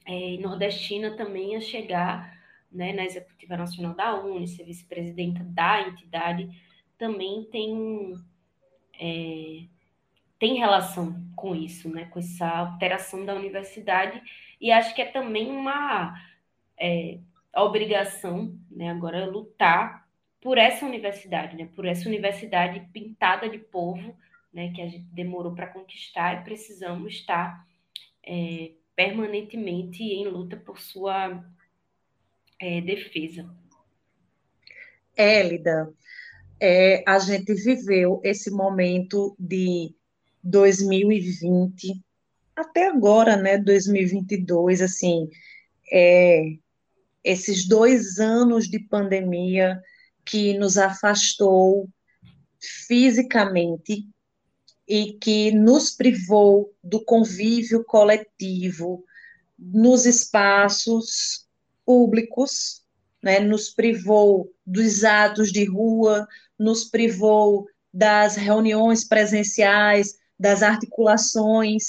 é, 0.06 0.36
nordestina 0.38 1.16
também 1.16 1.56
a 1.56 1.60
chegar 1.60 2.32
né, 2.70 2.92
na 2.92 3.04
Executiva 3.04 3.56
Nacional 3.56 3.94
da 3.94 4.14
UNE, 4.22 4.48
ser 4.48 4.64
vice-presidenta 4.64 5.44
da 5.44 5.82
entidade, 5.82 6.48
também 6.96 7.44
tem, 7.44 8.14
é, 8.98 9.64
tem 10.42 10.58
relação 10.58 11.24
com 11.36 11.54
isso, 11.54 11.88
né? 11.88 12.06
com 12.06 12.18
essa 12.18 12.48
alteração 12.48 13.24
da 13.24 13.32
universidade, 13.32 14.20
e 14.60 14.72
acho 14.72 14.92
que 14.92 15.00
é 15.00 15.04
também 15.04 15.52
uma 15.52 16.20
é, 16.76 17.20
obrigação 17.54 18.58
né, 18.68 18.90
agora 18.90 19.24
lutar 19.24 20.04
por 20.40 20.58
essa 20.58 20.84
universidade, 20.84 21.56
né? 21.56 21.68
por 21.76 21.84
essa 21.84 22.08
universidade 22.08 22.80
pintada 22.92 23.48
de 23.48 23.58
povo, 23.58 24.18
né, 24.52 24.72
que 24.74 24.82
a 24.82 24.88
gente 24.88 25.04
demorou 25.12 25.54
para 25.54 25.68
conquistar 25.68 26.40
e 26.40 26.42
precisamos 26.42 27.14
estar 27.14 27.64
é, 28.26 28.72
permanentemente 28.96 30.02
em 30.02 30.26
luta 30.26 30.56
por 30.56 30.80
sua 30.80 31.40
é, 32.58 32.80
defesa. 32.80 33.48
Élida, 35.16 35.94
é, 36.60 37.04
a 37.06 37.20
gente 37.20 37.54
viveu 37.54 38.20
esse 38.24 38.50
momento 38.50 39.36
de 39.38 39.94
2020 40.42 42.02
até 42.54 42.86
agora, 42.86 43.36
né, 43.36 43.58
2022, 43.58 44.82
assim, 44.82 45.28
é, 45.90 46.56
esses 47.24 47.66
dois 47.66 48.18
anos 48.18 48.68
de 48.68 48.78
pandemia 48.78 49.80
que 50.24 50.56
nos 50.58 50.76
afastou 50.76 51.88
fisicamente 52.60 54.06
e 54.86 55.14
que 55.14 55.50
nos 55.52 55.90
privou 55.90 56.72
do 56.82 57.04
convívio 57.04 57.84
coletivo 57.84 59.04
nos 59.58 60.06
espaços 60.06 61.46
públicos, 61.84 62.82
né, 63.22 63.40
nos 63.40 63.70
privou 63.70 64.52
dos 64.66 65.04
atos 65.04 65.50
de 65.52 65.64
rua, 65.64 66.26
nos 66.58 66.84
privou 66.84 67.66
das 67.92 68.36
reuniões 68.36 69.04
presenciais, 69.04 70.16
das 70.42 70.62
articulações 70.62 71.84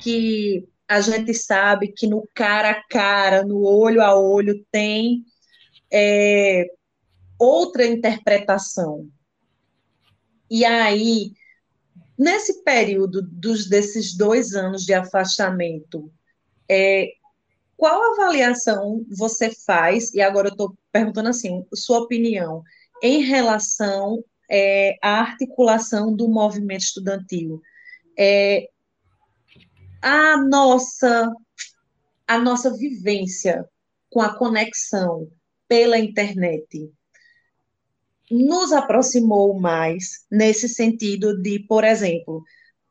que 0.00 0.66
a 0.88 1.02
gente 1.02 1.34
sabe 1.34 1.92
que 1.94 2.06
no 2.06 2.26
cara 2.34 2.70
a 2.70 2.82
cara, 2.88 3.44
no 3.44 3.62
olho 3.62 4.02
a 4.02 4.18
olho, 4.18 4.64
tem 4.72 5.22
é, 5.92 6.64
outra 7.38 7.84
interpretação. 7.84 9.06
E 10.50 10.64
aí, 10.64 11.32
nesse 12.18 12.64
período 12.64 13.20
dos, 13.20 13.68
desses 13.68 14.16
dois 14.16 14.54
anos 14.54 14.86
de 14.86 14.94
afastamento, 14.94 16.10
é, 16.66 17.12
qual 17.76 18.14
avaliação 18.14 19.04
você 19.10 19.54
faz, 19.66 20.14
e 20.14 20.22
agora 20.22 20.48
eu 20.48 20.52
estou 20.52 20.74
perguntando 20.90 21.28
assim, 21.28 21.66
sua 21.74 21.98
opinião, 21.98 22.62
em 23.02 23.22
relação 23.22 24.24
é, 24.50 24.96
à 25.02 25.20
articulação 25.20 26.16
do 26.16 26.26
movimento 26.26 26.84
estudantil? 26.84 27.60
É, 28.18 28.68
a 30.02 30.36
nossa 30.36 31.32
a 32.26 32.38
nossa 32.38 32.76
vivência 32.76 33.64
com 34.10 34.20
a 34.20 34.36
conexão 34.36 35.30
pela 35.66 35.98
internet 35.98 36.92
nos 38.30 38.72
aproximou 38.72 39.58
mais 39.58 40.26
nesse 40.30 40.68
sentido 40.68 41.40
de, 41.40 41.60
por 41.60 41.84
exemplo, 41.84 42.44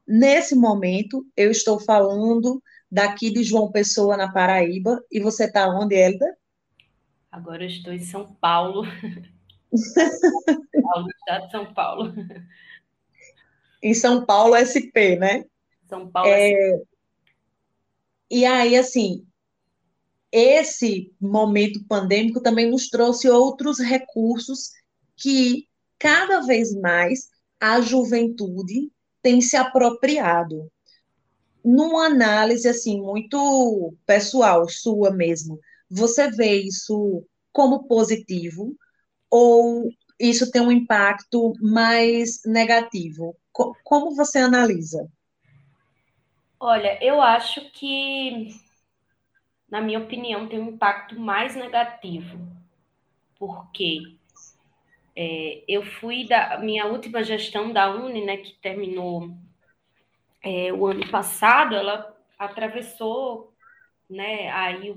nesse 0.07 0.55
momento 0.55 1.23
eu 1.35 1.51
estou 1.51 1.79
falando 1.79 2.61
daqui 2.91 3.29
de 3.29 3.43
João 3.43 3.71
Pessoa 3.71 4.17
na 4.17 4.31
Paraíba 4.31 4.99
e 5.11 5.19
você 5.19 5.45
está 5.45 5.67
onde, 5.69 5.95
Elda? 5.95 6.35
Agora 7.31 7.63
eu 7.63 7.67
estou 7.67 7.93
em 7.93 7.99
São 7.99 8.33
Paulo. 8.35 8.83
Paulo, 10.81 11.07
estado 11.19 11.45
de 11.45 11.51
São 11.51 11.73
Paulo. 11.73 12.13
Em 13.81 13.93
São 13.93 14.25
Paulo 14.25 14.55
SP, 14.55 15.17
né? 15.17 15.45
São 15.87 16.09
Paulo 16.09 16.29
é... 16.29 16.51
SP. 16.51 16.87
E 18.29 18.45
aí, 18.45 18.75
assim, 18.75 19.25
esse 20.31 21.13
momento 21.19 21.83
pandêmico 21.87 22.41
também 22.41 22.69
nos 22.69 22.89
trouxe 22.89 23.29
outros 23.29 23.79
recursos 23.79 24.71
que 25.15 25.67
cada 25.97 26.41
vez 26.41 26.75
mais 26.75 27.29
a 27.59 27.81
juventude 27.81 28.91
tem 29.21 29.41
se 29.41 29.55
apropriado. 29.55 30.69
Numa 31.63 32.05
análise 32.05 32.67
assim 32.67 33.01
muito 33.01 33.93
pessoal, 34.05 34.69
sua 34.69 35.11
mesmo, 35.11 35.59
você 35.89 36.29
vê 36.29 36.55
isso 36.61 37.23
como 37.51 37.87
positivo 37.87 38.75
ou 39.29 39.89
isso 40.19 40.51
tem 40.51 40.61
um 40.61 40.71
impacto 40.71 41.53
mais 41.61 42.43
negativo? 42.45 43.35
Como 43.51 44.15
você 44.15 44.39
analisa? 44.39 45.09
Olha, 46.59 46.97
eu 47.03 47.21
acho 47.21 47.69
que, 47.71 48.49
na 49.69 49.79
minha 49.79 49.99
opinião, 49.99 50.47
tem 50.47 50.59
um 50.59 50.69
impacto 50.69 51.19
mais 51.19 51.55
negativo, 51.55 52.39
porque 53.37 54.15
é, 55.15 55.63
eu 55.67 55.83
fui 55.83 56.27
da 56.27 56.57
minha 56.59 56.85
última 56.85 57.23
gestão 57.23 57.71
da 57.71 57.89
Uni, 57.89 58.25
né, 58.25 58.37
que 58.37 58.53
terminou 58.53 59.31
é, 60.43 60.73
o 60.73 60.85
ano 60.87 61.07
passado, 61.09 61.75
ela 61.75 62.15
atravessou, 62.39 63.53
né, 64.09 64.49
aí 64.51 64.95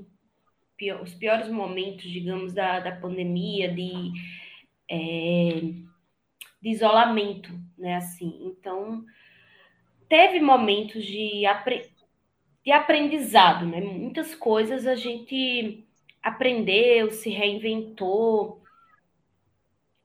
pior, 0.77 1.03
os 1.03 1.13
piores 1.13 1.49
momentos, 1.49 2.05
digamos, 2.05 2.55
da, 2.55 2.81
da 2.81 2.93
pandemia, 2.93 3.73
de, 3.75 4.13
é, 4.91 5.61
de 6.61 6.69
isolamento, 6.69 7.51
né, 7.79 7.97
assim. 7.97 8.41
Então, 8.45 9.05
teve 10.09 10.41
momentos 10.41 11.05
de, 11.05 11.47
apre 11.47 11.89
de 12.65 12.73
aprendizado, 12.73 13.65
né? 13.65 13.81
Muitas 13.81 14.35
coisas 14.35 14.87
a 14.87 14.95
gente 14.95 15.87
aprendeu, 16.23 17.11
se 17.11 17.31
reinventou, 17.31 18.63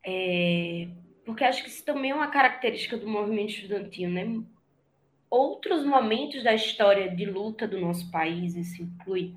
é, 0.05 0.87
porque 1.25 1.43
acho 1.43 1.63
que 1.63 1.69
isso 1.69 1.83
também 1.83 2.11
é 2.11 2.15
uma 2.15 2.27
característica 2.27 2.95
do 2.95 3.07
movimento 3.07 3.49
estudantil, 3.49 4.09
né? 4.09 4.41
Outros 5.29 5.83
momentos 5.83 6.43
da 6.43 6.53
história 6.53 7.13
de 7.13 7.25
luta 7.25 7.67
do 7.67 7.81
nosso 7.81 8.09
país, 8.09 8.55
isso 8.55 8.81
inclui 8.81 9.33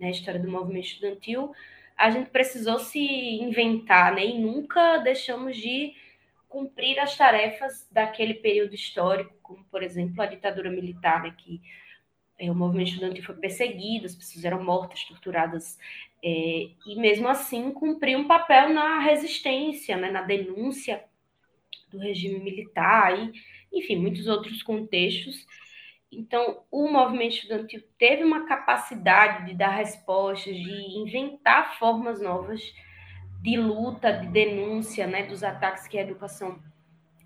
né, 0.00 0.06
a 0.06 0.10
história 0.10 0.40
do 0.40 0.50
movimento 0.50 0.86
estudantil, 0.86 1.52
a 2.02 2.10
gente 2.10 2.30
precisou 2.30 2.80
se 2.80 2.98
inventar, 2.98 4.12
né? 4.12 4.26
E 4.26 4.36
nunca 4.36 4.98
deixamos 4.98 5.56
de 5.56 5.94
cumprir 6.48 6.98
as 6.98 7.16
tarefas 7.16 7.88
daquele 7.92 8.34
período 8.34 8.74
histórico, 8.74 9.32
como, 9.40 9.64
por 9.66 9.84
exemplo, 9.84 10.20
a 10.20 10.26
ditadura 10.26 10.68
militar, 10.68 11.22
né, 11.22 11.32
que 11.38 11.62
é, 12.36 12.50
o 12.50 12.54
movimento 12.56 12.88
estudantil 12.88 13.22
foi 13.22 13.36
perseguido, 13.36 14.06
as 14.06 14.16
pessoas 14.16 14.44
eram 14.44 14.64
mortas, 14.64 15.04
torturadas, 15.04 15.78
é, 16.24 16.70
e 16.84 16.96
mesmo 16.96 17.28
assim 17.28 17.70
cumprir 17.70 18.16
um 18.18 18.26
papel 18.26 18.70
na 18.70 18.98
resistência, 18.98 19.96
né, 19.96 20.10
na 20.10 20.22
denúncia 20.22 21.04
do 21.88 21.98
regime 21.98 22.40
militar, 22.40 23.16
e, 23.16 23.32
enfim, 23.72 23.94
muitos 23.94 24.26
outros 24.26 24.60
contextos. 24.60 25.46
Então, 26.12 26.62
o 26.70 26.88
movimento 26.88 27.36
estudantil 27.36 27.82
teve 27.98 28.22
uma 28.22 28.46
capacidade 28.46 29.46
de 29.46 29.54
dar 29.54 29.70
respostas, 29.70 30.54
de 30.54 30.98
inventar 30.98 31.78
formas 31.78 32.20
novas 32.20 32.60
de 33.40 33.56
luta, 33.56 34.12
de 34.12 34.28
denúncia 34.28 35.06
né, 35.06 35.24
dos 35.24 35.42
ataques 35.42 35.88
que 35.88 35.98
a 35.98 36.02
educação 36.02 36.62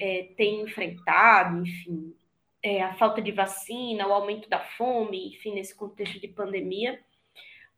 é, 0.00 0.28
tem 0.36 0.62
enfrentado, 0.62 1.62
enfim, 1.62 2.14
é, 2.62 2.80
a 2.82 2.94
falta 2.94 3.20
de 3.20 3.32
vacina, 3.32 4.06
o 4.06 4.12
aumento 4.12 4.48
da 4.48 4.60
fome, 4.60 5.34
enfim, 5.34 5.54
nesse 5.54 5.74
contexto 5.74 6.20
de 6.20 6.28
pandemia. 6.28 7.00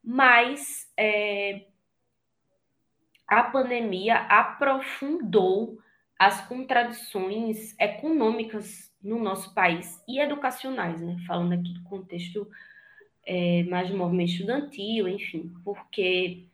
Mas 0.05 0.92
é, 0.97 1.66
a 3.27 3.42
pandemia 3.44 4.18
aprofundou 4.29 5.79
as 6.18 6.47
contradições 6.47 7.75
econômicas 7.79 8.88
no 9.02 9.18
nosso 9.18 9.54
país 9.54 10.02
e 10.08 10.18
educacionais, 10.18 11.00
né? 11.00 11.16
falando 11.26 11.52
aqui 11.52 11.72
do 11.72 11.82
contexto 11.82 12.48
é, 13.24 13.62
mais 13.64 13.90
do 13.90 13.96
movimento 13.96 14.30
estudantil, 14.30 15.06
enfim, 15.06 15.52
porque 15.64 16.48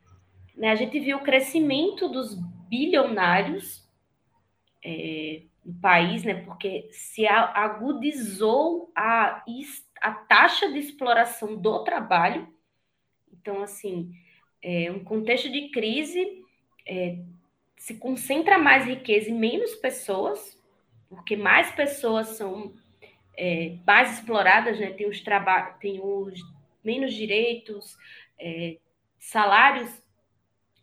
né? 0.55 0.71
A 0.71 0.75
gente 0.75 0.99
viu 0.99 1.17
o 1.17 1.23
crescimento 1.23 2.07
dos 2.07 2.35
bilionários 2.69 3.87
é, 4.83 5.41
no 5.63 5.73
país, 5.75 6.23
né? 6.23 6.35
porque 6.43 6.87
se 6.91 7.27
agudizou 7.27 8.91
a, 8.95 9.43
a 10.01 10.11
taxa 10.11 10.71
de 10.71 10.79
exploração 10.79 11.55
do 11.55 11.83
trabalho. 11.83 12.47
Então, 13.33 13.61
assim, 13.61 14.11
é, 14.61 14.91
um 14.91 15.03
contexto 15.03 15.51
de 15.51 15.69
crise 15.69 16.43
é, 16.87 17.19
se 17.77 17.95
concentra 17.95 18.57
mais 18.57 18.85
riqueza 18.85 19.29
e 19.29 19.33
menos 19.33 19.75
pessoas, 19.75 20.54
porque 21.09 21.35
mais 21.35 21.71
pessoas 21.71 22.29
são 22.29 22.73
é, 23.37 23.77
mais 23.85 24.13
exploradas, 24.13 24.79
né? 24.79 24.91
tem, 24.91 25.07
os 25.07 25.21
tem 25.79 26.01
os 26.01 26.39
menos 26.83 27.13
direitos, 27.13 27.97
é, 28.39 28.77
salários 29.19 29.91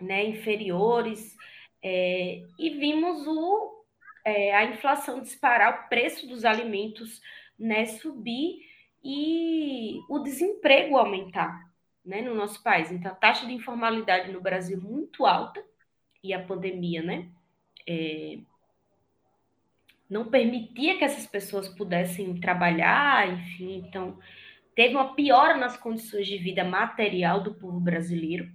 né, 0.01 0.25
inferiores, 0.25 1.37
é, 1.83 2.43
e 2.59 2.71
vimos 2.71 3.27
o, 3.27 3.85
é, 4.25 4.55
a 4.55 4.65
inflação 4.65 5.21
disparar, 5.21 5.85
o 5.85 5.89
preço 5.89 6.27
dos 6.27 6.45
alimentos 6.45 7.21
né, 7.59 7.87
subir 7.87 8.61
e 9.05 10.01
o 10.09 10.19
desemprego 10.21 10.97
aumentar 10.97 11.71
né, 12.05 12.21
no 12.21 12.35
nosso 12.35 12.63
país. 12.63 12.91
Então, 12.91 13.13
a 13.13 13.15
taxa 13.15 13.47
de 13.47 13.53
informalidade 13.53 14.33
no 14.33 14.41
Brasil 14.41 14.81
muito 14.81 15.25
alta 15.25 15.65
e 16.23 16.33
a 16.33 16.43
pandemia, 16.43 17.03
né? 17.03 17.29
Não 20.13 20.27
permitia 20.27 20.99
que 20.99 21.05
essas 21.05 21.27
pessoas 21.27 21.71
pudessem 21.71 22.39
trabalhar, 22.39 23.33
enfim, 23.33 23.79
então 23.79 24.19
teve 24.75 24.95
uma 24.95 25.15
piora 25.15 25.57
nas 25.57 25.75
condições 25.79 26.27
de 26.27 26.37
vida 26.37 26.63
material 26.63 27.43
do 27.43 27.55
povo 27.55 27.81
brasileiro, 27.81 28.53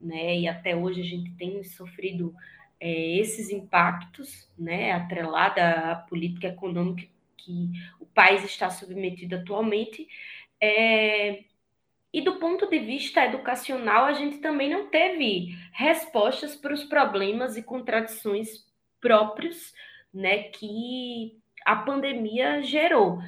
né? 0.00 0.38
E 0.38 0.46
até 0.46 0.76
hoje 0.76 1.00
a 1.00 1.04
gente 1.04 1.32
tem 1.32 1.64
sofrido 1.64 2.32
é, 2.78 3.18
esses 3.18 3.50
impactos, 3.50 4.48
né? 4.56 4.92
Atrelada 4.92 5.90
à 5.90 5.96
política 5.96 6.46
econômica 6.46 7.08
que 7.38 7.72
o 7.98 8.06
país 8.06 8.44
está 8.44 8.70
submetido 8.70 9.34
atualmente. 9.34 10.06
É, 10.60 11.42
e 12.12 12.20
do 12.20 12.36
ponto 12.36 12.70
de 12.70 12.78
vista 12.78 13.24
educacional, 13.24 14.04
a 14.04 14.12
gente 14.12 14.38
também 14.38 14.70
não 14.70 14.86
teve 14.86 15.58
respostas 15.72 16.54
para 16.54 16.72
os 16.72 16.84
problemas 16.84 17.56
e 17.56 17.64
contradições 17.64 18.64
próprios 19.00 19.74
né, 20.14 20.44
que 20.44 21.36
a 21.66 21.74
pandemia 21.74 22.62
gerou. 22.62 23.18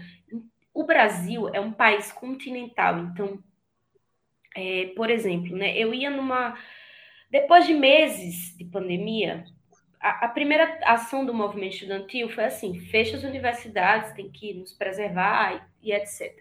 O 0.72 0.85
Brasil 0.85 1.49
é 1.53 1.61
um 1.61 1.72
país 1.72 2.12
continental, 2.12 2.99
então, 3.01 3.42
é, 4.55 4.92
por 4.94 5.11
exemplo, 5.11 5.57
né, 5.57 5.77
eu 5.77 5.92
ia 5.92 6.11
numa. 6.11 6.57
Depois 7.31 7.66
de 7.66 7.75
meses 7.75 8.57
de 8.57 8.64
pandemia, 8.64 9.44
a, 10.01 10.27
a, 10.27 10.29
primeira 10.29 10.79
ação 10.85 11.27
do 11.27 11.35
movimento 11.35 11.75
estudantil 11.75 12.29
foi 12.29 12.44
assim: 12.44 12.79
fecha 12.79 13.16
as 13.16 13.25
universidades, 13.25 14.12
tem 14.12 14.31
que 14.31 14.55
nos 14.55 14.72
preservar 14.72 15.68
e, 15.83 15.88
e 15.88 15.92
etc. 15.92 16.40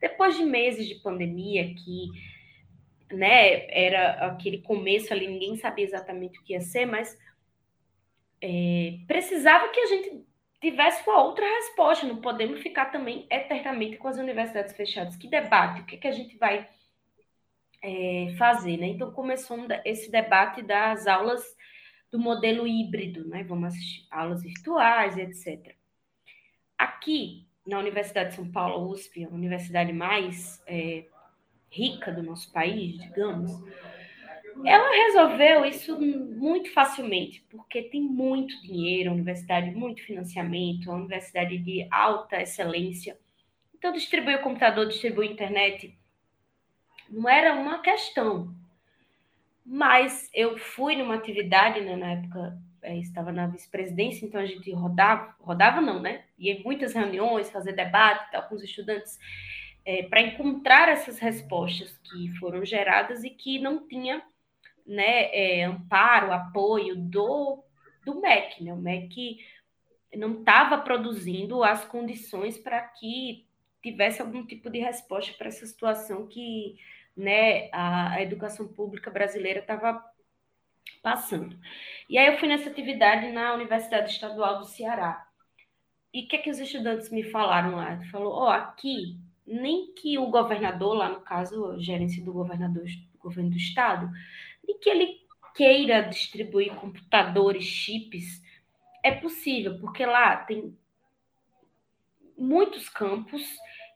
Depois 0.00 0.36
de 0.36 0.44
meses 0.44 0.88
de 0.88 0.96
pandemia, 0.96 1.74
que 1.74 2.08
né, 3.12 3.66
era 3.70 4.26
aquele 4.26 4.58
começo 4.58 5.12
ali, 5.12 5.26
ninguém 5.26 5.56
sabia 5.56 5.84
exatamente 5.84 6.38
o 6.38 6.42
que 6.42 6.54
ia 6.54 6.60
ser, 6.60 6.86
mas 6.86 7.16
é, 8.42 8.98
precisava 9.06 9.68
que 9.68 9.80
a 9.80 9.86
gente 9.86 10.26
tivesse 10.60 11.08
uma 11.08 11.22
outra 11.22 11.46
resposta. 11.46 12.06
Não 12.06 12.20
podemos 12.20 12.60
ficar 12.60 12.86
também 12.86 13.26
eternamente 13.30 13.96
com 13.96 14.08
as 14.08 14.18
universidades 14.18 14.74
fechadas. 14.76 15.16
Que 15.16 15.28
debate? 15.28 15.82
O 15.82 15.86
que, 15.86 15.94
é 15.94 15.98
que 15.98 16.08
a 16.08 16.12
gente 16.12 16.36
vai 16.36 16.68
é, 17.82 18.34
fazer? 18.36 18.76
Né? 18.76 18.88
Então, 18.88 19.12
começou 19.12 19.58
esse 19.84 20.10
debate 20.10 20.62
das 20.62 21.06
aulas 21.06 21.42
do 22.10 22.18
modelo 22.18 22.66
híbrido, 22.66 23.26
né? 23.26 23.42
Vamos 23.44 23.68
assistir 23.68 24.06
aulas 24.10 24.42
virtuais, 24.42 25.16
etc. 25.16 25.74
Aqui, 26.76 27.48
na 27.66 27.78
Universidade 27.78 28.30
de 28.30 28.36
São 28.36 28.52
Paulo, 28.52 28.90
USP, 28.90 29.24
a 29.24 29.28
universidade 29.28 29.94
mais 29.94 30.62
é, 30.66 31.06
rica 31.70 32.12
do 32.12 32.22
nosso 32.22 32.52
país, 32.52 32.98
digamos, 32.98 33.50
ela 34.64 34.90
resolveu 34.90 35.64
isso 35.64 36.00
muito 36.00 36.72
facilmente, 36.72 37.44
porque 37.50 37.82
tem 37.82 38.02
muito 38.02 38.60
dinheiro, 38.62 39.10
a 39.10 39.14
universidade, 39.14 39.70
muito 39.70 40.02
financiamento, 40.02 40.90
a 40.90 40.94
universidade 40.94 41.58
de 41.58 41.86
alta 41.90 42.40
excelência. 42.40 43.18
Então, 43.74 43.92
distribuir 43.92 44.38
o 44.38 44.42
computador, 44.42 44.86
distribuir 44.86 45.30
a 45.30 45.32
internet, 45.32 45.98
não 47.10 47.28
era 47.28 47.54
uma 47.54 47.80
questão. 47.80 48.54
Mas 49.64 50.30
eu 50.34 50.58
fui 50.58 50.96
numa 50.96 51.14
atividade, 51.14 51.80
né, 51.80 51.96
na 51.96 52.12
época 52.12 52.58
é, 52.82 52.96
estava 52.98 53.30
na 53.30 53.46
vice-presidência, 53.46 54.26
então 54.26 54.40
a 54.40 54.46
gente 54.46 54.70
rodava, 54.72 55.36
rodava 55.38 55.80
não, 55.80 56.00
né? 56.00 56.24
Ia 56.36 56.54
em 56.54 56.64
muitas 56.64 56.92
reuniões, 56.94 57.50
fazer 57.50 57.72
debate 57.72 58.30
tal, 58.32 58.42
com 58.48 58.56
os 58.56 58.62
estudantes, 58.62 59.18
é, 59.84 60.02
para 60.04 60.20
encontrar 60.20 60.88
essas 60.88 61.18
respostas 61.18 61.96
que 61.98 62.36
foram 62.38 62.64
geradas 62.64 63.22
e 63.22 63.30
que 63.30 63.58
não 63.58 63.86
tinha 63.86 64.22
né, 64.86 65.30
é, 65.32 65.64
amparo, 65.64 66.32
apoio 66.32 66.96
do, 66.96 67.62
do 68.04 68.20
MEC. 68.20 68.64
Né? 68.64 68.72
O 68.72 68.76
MEC 68.76 69.38
não 70.16 70.40
estava 70.40 70.78
produzindo 70.78 71.62
as 71.62 71.84
condições 71.84 72.58
para 72.58 72.80
que 72.80 73.46
tivesse 73.82 74.20
algum 74.22 74.44
tipo 74.44 74.70
de 74.70 74.78
resposta 74.78 75.32
para 75.36 75.48
essa 75.48 75.66
situação 75.66 76.26
que 76.26 76.76
né, 77.16 77.68
a, 77.72 78.12
a 78.12 78.22
educação 78.22 78.68
pública 78.68 79.10
brasileira 79.10 79.60
estava 79.60 80.02
passando. 81.02 81.58
E 82.08 82.16
aí 82.16 82.26
eu 82.26 82.38
fui 82.38 82.48
nessa 82.48 82.70
atividade 82.70 83.30
na 83.32 83.54
Universidade 83.54 84.10
Estadual 84.10 84.58
do 84.58 84.66
Ceará. 84.66 85.26
E 86.12 86.24
o 86.24 86.28
que, 86.28 86.36
é 86.36 86.38
que 86.38 86.50
os 86.50 86.58
estudantes 86.58 87.10
me 87.10 87.24
falaram 87.24 87.76
lá? 87.76 87.98
Falou, 88.10 88.32
ó, 88.32 88.46
oh, 88.46 88.50
aqui, 88.50 89.18
nem 89.46 89.92
que 89.94 90.18
o 90.18 90.26
governador, 90.26 90.94
lá 90.94 91.08
no 91.08 91.20
caso, 91.20 91.72
a 91.72 91.78
gerência 91.78 92.22
do 92.22 92.32
governador 92.32 92.84
do 92.84 93.18
governo 93.18 93.50
do 93.50 93.56
estado, 93.56 94.10
nem 94.66 94.78
que 94.78 94.90
ele 94.90 95.20
queira 95.54 96.02
distribuir 96.02 96.74
computadores, 96.74 97.64
chips, 97.64 98.42
é 99.02 99.10
possível, 99.10 99.78
porque 99.78 100.06
lá 100.06 100.36
tem 100.36 100.76
muitos 102.36 102.88
campos 102.88 103.42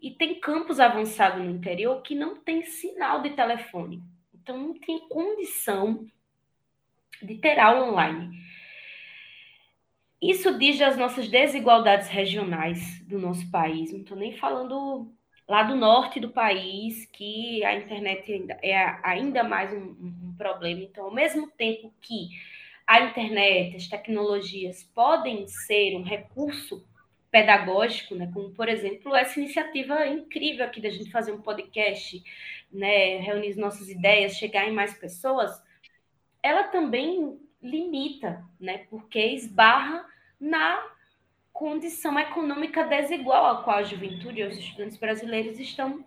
e 0.00 0.10
tem 0.10 0.38
campos 0.38 0.78
avançados 0.78 1.42
no 1.42 1.50
interior 1.50 2.02
que 2.02 2.14
não 2.14 2.36
tem 2.36 2.62
sinal 2.62 3.22
de 3.22 3.30
telefone. 3.30 4.02
Então 4.34 4.58
não 4.58 4.74
tem 4.74 5.08
condição 5.08 6.06
de 7.22 7.36
ter 7.36 7.58
aula 7.58 7.90
online. 7.90 8.36
Isso 10.20 10.58
diz 10.58 10.78
das 10.78 10.96
nossas 10.96 11.28
desigualdades 11.28 12.08
regionais 12.08 13.00
do 13.06 13.18
nosso 13.18 13.50
país. 13.50 13.92
Não 13.92 14.00
estou 14.00 14.16
nem 14.16 14.36
falando 14.36 15.12
lá 15.48 15.62
do 15.62 15.76
norte 15.76 16.18
do 16.18 16.30
país, 16.30 17.06
que 17.06 17.64
a 17.64 17.76
internet 17.76 18.32
ainda, 18.32 18.58
é 18.62 18.98
ainda 19.02 19.44
mais 19.44 19.72
um, 19.72 19.90
um 19.90 20.25
problema. 20.36 20.82
Então, 20.82 21.06
ao 21.06 21.14
mesmo 21.14 21.50
tempo 21.50 21.92
que 22.00 22.28
a 22.86 23.00
internet, 23.00 23.76
as 23.76 23.88
tecnologias 23.88 24.84
podem 24.94 25.46
ser 25.48 25.96
um 25.96 26.02
recurso 26.02 26.86
pedagógico, 27.30 28.14
né, 28.14 28.30
como 28.32 28.50
por 28.50 28.68
exemplo 28.68 29.14
essa 29.14 29.38
iniciativa 29.38 30.06
incrível 30.06 30.64
aqui 30.64 30.80
da 30.80 30.88
gente 30.88 31.10
fazer 31.10 31.32
um 31.32 31.42
podcast, 31.42 32.22
né, 32.72 33.18
reunir 33.18 33.56
nossas 33.56 33.90
ideias, 33.90 34.36
chegar 34.36 34.66
em 34.66 34.72
mais 34.72 34.94
pessoas, 34.94 35.50
ela 36.42 36.64
também 36.64 37.38
limita, 37.60 38.44
né, 38.60 38.86
porque 38.88 39.18
esbarra 39.18 40.06
na 40.40 40.82
condição 41.52 42.18
econômica 42.18 42.84
desigual 42.84 43.46
a 43.46 43.62
qual 43.62 43.78
a 43.78 43.82
juventude 43.82 44.40
e 44.40 44.44
os 44.44 44.56
estudantes 44.56 44.96
brasileiros 44.96 45.58
estão 45.58 46.04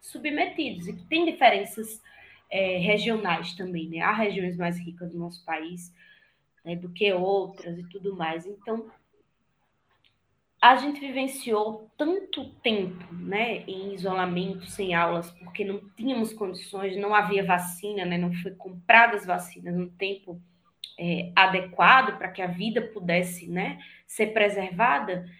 submetidos 0.00 0.86
e 0.86 0.92
que 0.92 1.04
tem 1.06 1.24
diferenças 1.24 2.02
é, 2.50 2.78
regionais 2.78 3.54
também, 3.54 3.88
né? 3.88 4.00
Há 4.00 4.12
regiões 4.12 4.56
mais 4.56 4.78
ricas 4.78 5.12
do 5.12 5.18
nosso 5.18 5.44
país 5.44 5.92
né, 6.66 6.74
do 6.74 6.88
que 6.88 7.12
outras 7.12 7.78
e 7.78 7.84
tudo 7.84 8.14
mais. 8.16 8.44
Então, 8.44 8.90
a 10.60 10.74
gente 10.76 10.98
vivenciou 10.98 11.88
tanto 11.96 12.50
tempo 12.62 13.14
né, 13.14 13.62
em 13.68 13.94
isolamento, 13.94 14.66
sem 14.66 14.92
aulas, 14.92 15.30
porque 15.30 15.64
não 15.64 15.80
tínhamos 15.96 16.32
condições, 16.32 16.96
não 16.96 17.14
havia 17.14 17.44
vacina, 17.44 18.04
né, 18.04 18.18
não 18.18 18.32
foi 18.34 18.50
compradas 18.52 19.24
vacinas 19.24 19.76
no 19.76 19.88
tempo 19.90 20.42
é, 20.98 21.30
adequado 21.36 22.18
para 22.18 22.30
que 22.30 22.42
a 22.42 22.48
vida 22.48 22.82
pudesse 22.82 23.48
né, 23.48 23.78
ser 24.06 24.28
preservada, 24.28 25.30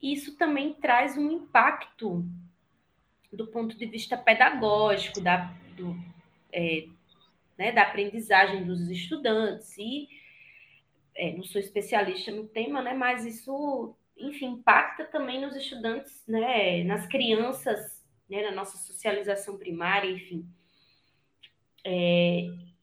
isso 0.00 0.36
também 0.36 0.74
traz 0.74 1.16
um 1.16 1.28
impacto 1.28 2.24
do 3.32 3.48
ponto 3.48 3.76
de 3.76 3.86
vista 3.86 4.16
pedagógico, 4.16 5.20
da, 5.20 5.52
do, 5.76 5.98
é, 6.52 6.86
né, 7.56 7.72
da 7.72 7.82
aprendizagem 7.82 8.64
dos 8.64 8.88
estudantes. 8.90 9.76
E 9.78 10.08
é, 11.14 11.32
não 11.32 11.44
sou 11.44 11.60
especialista 11.60 12.30
no 12.30 12.46
tema, 12.46 12.80
né, 12.80 12.94
mas 12.94 13.24
isso, 13.24 13.96
enfim, 14.16 14.52
impacta 14.52 15.04
também 15.04 15.40
nos 15.40 15.56
estudantes, 15.56 16.24
né, 16.26 16.84
nas 16.84 17.06
crianças, 17.06 18.04
né, 18.30 18.42
na 18.42 18.52
nossa 18.52 18.78
socialização 18.78 19.58
primária, 19.58 20.10
enfim. 20.10 20.46
É, 21.84 22.42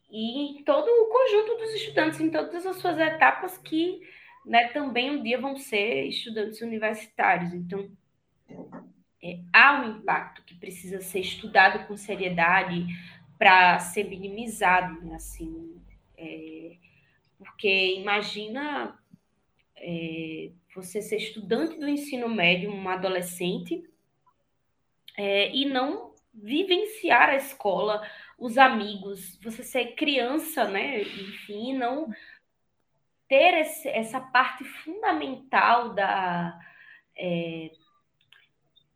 e 0.09 0.59
em 0.59 0.63
todo 0.63 0.87
o 0.87 1.07
conjunto 1.07 1.57
dos 1.57 1.73
estudantes, 1.75 2.19
em 2.19 2.29
todas 2.29 2.65
as 2.65 2.77
suas 2.77 2.97
etapas 2.97 3.57
que 3.57 4.01
né, 4.45 4.67
também 4.69 5.11
um 5.11 5.23
dia 5.23 5.39
vão 5.39 5.57
ser 5.57 6.05
estudantes 6.05 6.61
universitários. 6.61 7.53
Então, 7.53 7.89
é, 9.23 9.39
há 9.51 9.81
um 9.81 9.97
impacto 9.97 10.43
que 10.43 10.55
precisa 10.55 11.01
ser 11.01 11.19
estudado 11.19 11.87
com 11.87 11.97
seriedade 11.97 12.85
para 13.37 13.79
ser 13.79 14.05
minimizado, 14.05 15.01
né, 15.01 15.15
assim, 15.15 15.81
é, 16.17 16.77
porque 17.37 17.95
imagina 17.95 18.97
é, 19.77 20.51
você 20.73 21.01
ser 21.01 21.17
estudante 21.17 21.79
do 21.79 21.87
ensino 21.87 22.29
médio, 22.29 22.71
um 22.71 22.89
adolescente, 22.89 23.83
é, 25.17 25.53
e 25.55 25.65
não 25.65 26.13
vivenciar 26.33 27.29
a 27.29 27.35
escola, 27.35 28.05
os 28.37 28.57
amigos, 28.57 29.39
você 29.41 29.63
ser 29.63 29.95
criança, 29.95 30.65
né? 30.65 31.01
Enfim, 31.01 31.73
não 31.73 32.11
ter 33.27 33.53
esse, 33.61 33.87
essa 33.87 34.19
parte 34.19 34.63
fundamental 34.63 35.93
da, 35.93 36.59
é, 37.17 37.71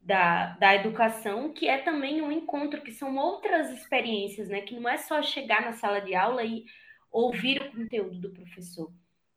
da, 0.10 0.57
da 0.57 0.74
educação, 0.74 1.53
que 1.53 1.68
é 1.68 1.78
também 1.78 2.20
um 2.20 2.32
encontro, 2.32 2.82
que 2.82 2.91
são 2.91 3.16
outras 3.16 3.70
experiências, 3.70 4.49
né? 4.49 4.62
Que 4.62 4.74
não 4.80 4.89
é 4.89 4.97
só 4.97 5.22
chegar 5.22 5.62
na 5.62 5.74
sala 5.74 6.01
de 6.01 6.16
aula 6.16 6.43
e 6.43 6.66
ouvir 7.12 7.62
o 7.62 7.72
conteúdo 7.72 8.20
do 8.20 8.32
professor. 8.32 8.91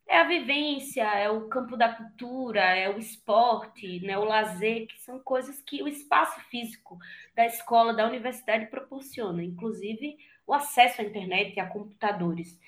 É 0.08 0.18
a 0.18 0.24
vivência, 0.24 1.02
é 1.02 1.28
o 1.28 1.46
campo 1.48 1.76
da 1.76 1.94
cultura, 1.94 2.62
é 2.62 2.88
o 2.88 2.98
esporte, 2.98 4.00
né, 4.00 4.18
o 4.18 4.24
lazer, 4.24 4.86
que 4.86 4.98
são 5.00 5.18
coisas 5.20 5.60
que 5.62 5.82
o 5.82 5.88
espaço 5.88 6.40
físico 6.48 6.98
da 7.34 7.46
escola, 7.46 7.94
da 7.94 8.06
universidade 8.06 8.66
proporciona, 8.66 9.44
inclusive 9.44 10.16
o 10.46 10.54
acesso 10.54 11.02
à 11.02 11.04
internet 11.04 11.54
e 11.54 11.60
a 11.60 11.68
computadores. 11.68 12.58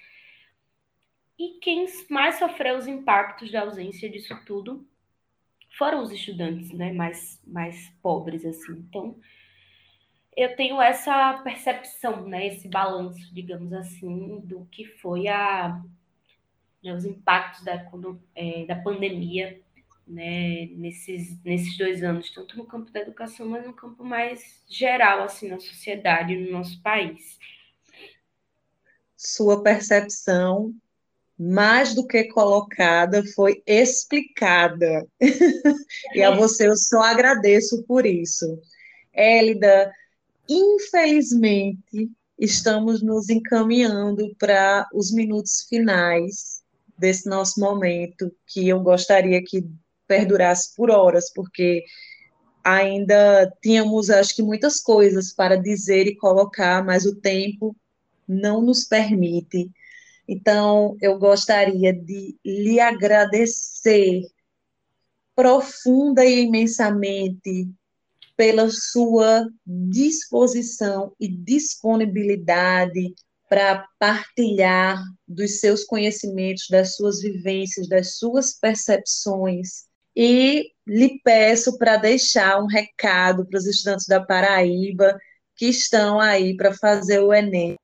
E 1.39 1.59
quem 1.61 1.87
mais 2.11 2.37
sofreu 2.37 2.77
os 2.77 2.87
impactos 2.87 3.51
da 3.51 3.63
ausência 3.63 4.11
disso 4.11 4.39
tudo 4.47 4.87
foram 5.79 6.03
os 6.03 6.11
estudantes, 6.11 6.71
né, 6.73 6.93
mais, 6.93 7.41
mais 7.47 7.91
pobres, 8.03 8.45
assim. 8.45 8.73
Então, 8.73 9.17
eu 10.37 10.55
tenho 10.57 10.81
essa 10.81 11.41
percepção, 11.45 12.27
né, 12.27 12.47
esse 12.47 12.69
balanço, 12.69 13.33
digamos 13.35 13.73
assim, 13.73 14.41
do 14.41 14.67
que 14.67 14.85
foi 14.85 15.29
a, 15.29 15.81
né, 16.83 16.93
os 16.93 17.05
impactos 17.05 17.65
da, 17.65 17.91
é, 18.35 18.65
da 18.67 18.77
pandemia 18.77 19.61
né, 20.07 20.67
nesses, 20.73 21.43
nesses 21.43 21.77
dois 21.79 22.03
anos, 22.03 22.31
tanto 22.31 22.57
no 22.57 22.67
campo 22.67 22.91
da 22.91 23.01
educação, 23.01 23.49
mas 23.49 23.67
no 23.67 23.73
campo 23.73 24.05
mais 24.05 24.63
geral, 24.69 25.23
assim, 25.23 25.49
na 25.49 25.59
sociedade, 25.59 26.37
no 26.37 26.53
nosso 26.53 26.81
país. 26.83 27.39
Sua 29.17 29.63
percepção 29.63 30.75
mais 31.39 31.95
do 31.95 32.07
que 32.07 32.25
colocada, 32.25 33.25
foi 33.35 33.63
explicada. 33.67 35.07
e 36.15 36.23
a 36.23 36.35
você 36.35 36.69
eu 36.69 36.77
só 36.77 37.03
agradeço 37.03 37.83
por 37.85 38.07
isso. 38.07 38.59
Hélida, 39.13 39.93
infelizmente, 40.49 42.11
estamos 42.39 43.03
nos 43.03 43.29
encaminhando 43.29 44.35
para 44.39 44.87
os 44.93 45.13
minutos 45.13 45.67
finais 45.69 46.63
desse 46.97 47.29
nosso 47.29 47.59
momento, 47.59 48.33
que 48.47 48.69
eu 48.69 48.81
gostaria 48.81 49.43
que 49.45 49.65
perdurasse 50.07 50.75
por 50.77 50.91
horas, 50.91 51.33
porque 51.33 51.85
ainda 52.63 53.53
tínhamos, 53.63 54.11
acho 54.11 54.35
que, 54.35 54.43
muitas 54.43 54.81
coisas 54.81 55.33
para 55.33 55.57
dizer 55.57 56.07
e 56.07 56.17
colocar, 56.17 56.85
mas 56.85 57.05
o 57.05 57.15
tempo 57.17 57.77
não 58.27 58.63
nos 58.63 58.85
permite. 58.85 59.71
Então, 60.27 60.97
eu 61.01 61.19
gostaria 61.19 61.93
de 61.93 62.37
lhe 62.45 62.81
agradecer 62.81 64.23
profunda 65.35 66.25
e 66.25 66.43
imensamente 66.43 67.69
pela 68.37 68.69
sua 68.71 69.49
disposição 69.67 71.13
e 71.21 71.29
disponibilidade 71.29 73.15
para 73.49 73.87
partilhar 73.99 75.01
dos 75.29 75.61
seus 75.61 75.85
conhecimentos, 75.85 76.67
das 76.69 76.97
suas 76.97 77.21
vivências, 77.21 77.89
das 77.89 78.17
suas 78.17 78.59
percepções. 78.59 79.85
E 80.17 80.71
lhe 80.87 81.21
peço 81.23 81.77
para 81.77 81.97
deixar 81.97 82.61
um 82.63 82.67
recado 82.67 83.47
para 83.47 83.59
os 83.59 83.67
estudantes 83.67 84.07
da 84.07 84.25
Paraíba 84.25 85.19
que 85.57 85.67
estão 85.67 86.19
aí 86.19 86.57
para 86.57 86.73
fazer 86.75 87.21
o 87.21 87.33
Enem 87.33 87.77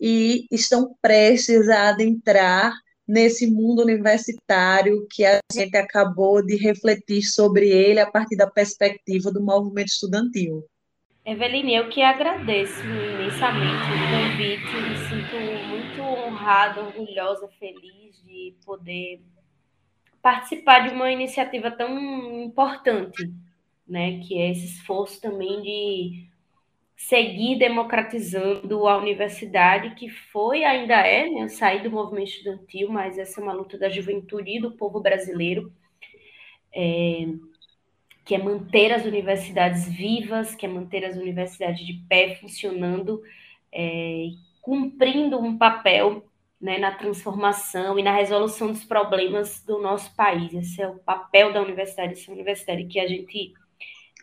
e 0.00 0.46
estão 0.50 0.94
prestes 1.02 1.68
a 1.68 1.90
adentrar 1.90 2.72
nesse 3.06 3.50
mundo 3.50 3.82
universitário 3.82 5.06
que 5.10 5.24
a 5.24 5.40
gente 5.52 5.76
acabou 5.76 6.44
de 6.44 6.56
refletir 6.56 7.22
sobre 7.22 7.68
ele 7.68 7.98
a 7.98 8.10
partir 8.10 8.36
da 8.36 8.48
perspectiva 8.48 9.32
do 9.32 9.42
movimento 9.42 9.88
estudantil. 9.88 10.64
Eveline, 11.26 11.74
eu 11.74 11.88
que 11.88 12.00
agradeço 12.02 12.80
imensamente 12.82 13.84
o 13.84 14.38
convite, 14.38 14.74
me 14.76 14.96
sinto 15.08 15.68
muito 15.68 16.02
honrada, 16.02 16.82
orgulhosa, 16.82 17.48
feliz 17.58 18.22
de 18.24 18.54
poder 18.64 19.20
participar 20.22 20.88
de 20.88 20.94
uma 20.94 21.10
iniciativa 21.10 21.70
tão 21.70 22.42
importante, 22.42 23.30
né, 23.86 24.20
que 24.20 24.38
é 24.38 24.52
esse 24.52 24.66
esforço 24.66 25.20
também 25.20 25.60
de 25.62 26.29
seguir 27.08 27.56
democratizando 27.56 28.86
a 28.86 28.98
universidade, 28.98 29.94
que 29.94 30.08
foi, 30.10 30.64
ainda 30.64 30.94
é, 30.94 31.28
né, 31.30 31.48
sair 31.48 31.82
do 31.82 31.90
movimento 31.90 32.28
estudantil, 32.28 32.90
mas 32.90 33.18
essa 33.18 33.40
é 33.40 33.42
uma 33.42 33.54
luta 33.54 33.78
da 33.78 33.88
juventude 33.88 34.58
e 34.58 34.60
do 34.60 34.72
povo 34.72 35.00
brasileiro, 35.00 35.72
é, 36.72 37.26
que 38.22 38.34
é 38.34 38.38
manter 38.38 38.92
as 38.92 39.06
universidades 39.06 39.88
vivas, 39.88 40.54
que 40.54 40.66
é 40.66 40.68
manter 40.68 41.04
as 41.06 41.16
universidades 41.16 41.84
de 41.86 41.94
pé, 42.06 42.34
funcionando, 42.34 43.22
é, 43.72 44.26
cumprindo 44.60 45.40
um 45.40 45.56
papel 45.56 46.22
né, 46.60 46.76
na 46.78 46.92
transformação 46.92 47.98
e 47.98 48.02
na 48.02 48.14
resolução 48.14 48.68
dos 48.68 48.84
problemas 48.84 49.64
do 49.64 49.80
nosso 49.80 50.14
país. 50.14 50.52
Esse 50.52 50.82
é 50.82 50.88
o 50.88 50.98
papel 50.98 51.50
da 51.50 51.62
universidade, 51.62 52.12
essa 52.12 52.30
universidade 52.30 52.84
que 52.84 53.00
a 53.00 53.08
gente 53.08 53.54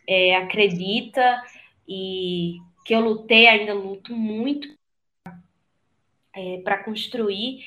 é, 0.06 0.36
acredita 0.36 1.42
e 1.88 2.58
que 2.84 2.94
eu 2.94 3.00
lutei, 3.00 3.46
ainda 3.46 3.72
luto 3.72 4.14
muito 4.14 4.68
é, 6.34 6.60
para 6.62 6.82
construir. 6.84 7.64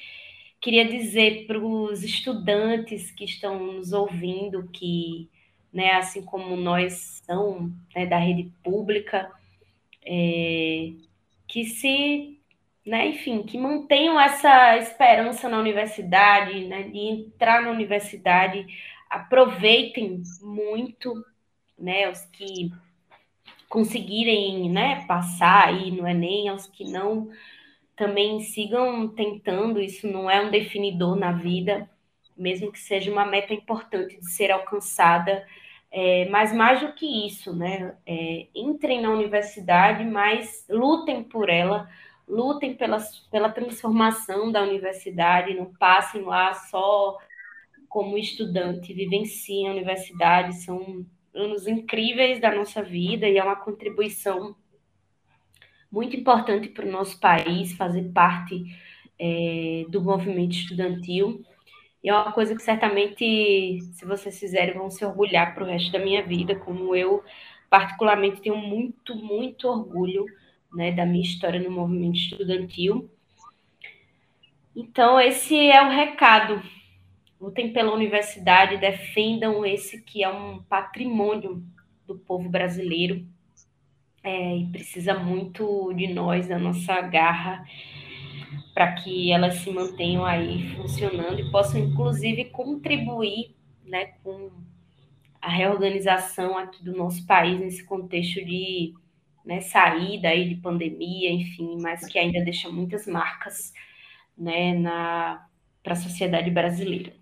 Queria 0.59 0.85
dizer 0.85 1.47
para 1.47 1.57
os 1.57 2.03
estudantes 2.03 3.09
que 3.11 3.25
estão 3.25 3.73
nos 3.73 3.93
ouvindo 3.93 4.69
que, 4.71 5.27
né, 5.73 5.93
assim 5.93 6.23
como 6.23 6.55
nós 6.55 7.21
são 7.25 7.71
né, 7.95 8.05
da 8.05 8.17
rede 8.17 8.51
pública, 8.63 9.31
é, 10.05 10.91
que 11.47 11.65
se, 11.65 12.39
né, 12.85 13.07
enfim, 13.07 13.43
que 13.43 13.57
mantenham 13.57 14.19
essa 14.19 14.77
esperança 14.77 15.49
na 15.49 15.59
universidade, 15.59 16.65
né, 16.65 16.83
de 16.83 16.99
entrar 16.99 17.63
na 17.63 17.71
universidade, 17.71 18.65
aproveitem 19.09 20.21
muito, 20.41 21.13
né, 21.77 22.09
os 22.09 22.21
que 22.25 22.71
conseguirem 23.71 24.69
né, 24.69 25.05
passar 25.07 25.69
aí 25.69 25.91
no 25.91 26.05
Enem, 26.05 26.49
aos 26.49 26.67
que 26.67 26.83
não 26.83 27.29
também 27.95 28.41
sigam 28.41 29.07
tentando, 29.07 29.79
isso 29.79 30.07
não 30.07 30.29
é 30.29 30.41
um 30.41 30.51
definidor 30.51 31.15
na 31.15 31.31
vida, 31.31 31.89
mesmo 32.35 32.71
que 32.71 32.79
seja 32.79 33.11
uma 33.11 33.25
meta 33.25 33.53
importante 33.53 34.19
de 34.19 34.29
ser 34.29 34.51
alcançada, 34.51 35.45
é, 35.89 36.27
mas 36.29 36.53
mais 36.53 36.81
do 36.81 36.93
que 36.93 37.27
isso, 37.27 37.55
né? 37.55 37.95
É, 38.05 38.47
entrem 38.55 39.01
na 39.01 39.09
universidade, 39.09 40.03
mas 40.03 40.65
lutem 40.69 41.23
por 41.23 41.49
ela, 41.49 41.89
lutem 42.27 42.75
pela, 42.75 42.97
pela 43.29 43.51
transformação 43.51 44.51
da 44.51 44.63
universidade, 44.63 45.53
não 45.53 45.73
passem 45.73 46.23
lá 46.23 46.53
só 46.53 47.17
como 47.87 48.17
estudante, 48.17 48.93
vivenciem 48.93 49.67
a 49.67 49.71
universidade, 49.71 50.55
são 50.55 51.05
anos 51.33 51.67
incríveis 51.67 52.39
da 52.39 52.53
nossa 52.53 52.81
vida 52.83 53.27
e 53.27 53.37
é 53.37 53.43
uma 53.43 53.55
contribuição 53.55 54.55
muito 55.91 56.15
importante 56.15 56.69
para 56.69 56.85
o 56.85 56.91
nosso 56.91 57.19
país 57.19 57.73
fazer 57.73 58.11
parte 58.11 58.63
é, 59.19 59.85
do 59.89 60.01
movimento 60.01 60.53
estudantil. 60.53 61.43
E 62.03 62.09
é 62.09 62.13
uma 62.13 62.31
coisa 62.31 62.55
que 62.55 62.61
certamente, 62.63 63.79
se 63.93 64.05
vocês 64.05 64.39
fizerem, 64.39 64.73
vão 64.73 64.89
se 64.89 65.05
orgulhar 65.05 65.53
para 65.53 65.63
o 65.63 65.67
resto 65.67 65.91
da 65.91 65.99
minha 65.99 66.25
vida, 66.25 66.55
como 66.55 66.95
eu, 66.95 67.23
particularmente, 67.69 68.41
tenho 68.41 68.57
muito, 68.57 69.15
muito 69.15 69.67
orgulho 69.67 70.25
né, 70.73 70.91
da 70.91 71.05
minha 71.05 71.23
história 71.23 71.59
no 71.59 71.69
movimento 71.69 72.17
estudantil. 72.17 73.09
Então, 74.75 75.19
esse 75.19 75.55
é 75.55 75.85
o 75.85 75.89
recado 75.89 76.61
lutem 77.41 77.73
pela 77.73 77.91
universidade, 77.91 78.77
defendam 78.77 79.65
esse 79.65 79.99
que 80.03 80.23
é 80.23 80.29
um 80.29 80.61
patrimônio 80.61 81.63
do 82.05 82.15
povo 82.15 82.47
brasileiro 82.47 83.25
é, 84.23 84.57
e 84.57 84.67
precisa 84.67 85.15
muito 85.15 85.91
de 85.93 86.13
nós, 86.13 86.47
da 86.47 86.59
nossa 86.59 87.01
garra, 87.01 87.65
para 88.75 88.93
que 88.93 89.31
elas 89.31 89.55
se 89.55 89.71
mantenham 89.71 90.23
aí 90.23 90.69
funcionando 90.75 91.39
e 91.39 91.49
possam, 91.49 91.81
inclusive, 91.81 92.45
contribuir 92.45 93.55
né, 93.83 94.13
com 94.23 94.51
a 95.41 95.49
reorganização 95.49 96.55
aqui 96.55 96.83
do 96.83 96.95
nosso 96.95 97.25
país 97.25 97.59
nesse 97.59 97.83
contexto 97.83 98.45
de 98.45 98.93
né, 99.43 99.61
saída 99.61 100.29
aí 100.29 100.47
de 100.47 100.55
pandemia, 100.61 101.31
enfim, 101.31 101.77
mas 101.81 102.05
que 102.05 102.19
ainda 102.19 102.43
deixa 102.43 102.69
muitas 102.69 103.07
marcas 103.07 103.73
né, 104.37 104.79
para 105.81 105.93
a 105.93 105.95
sociedade 105.95 106.51
brasileira. 106.51 107.20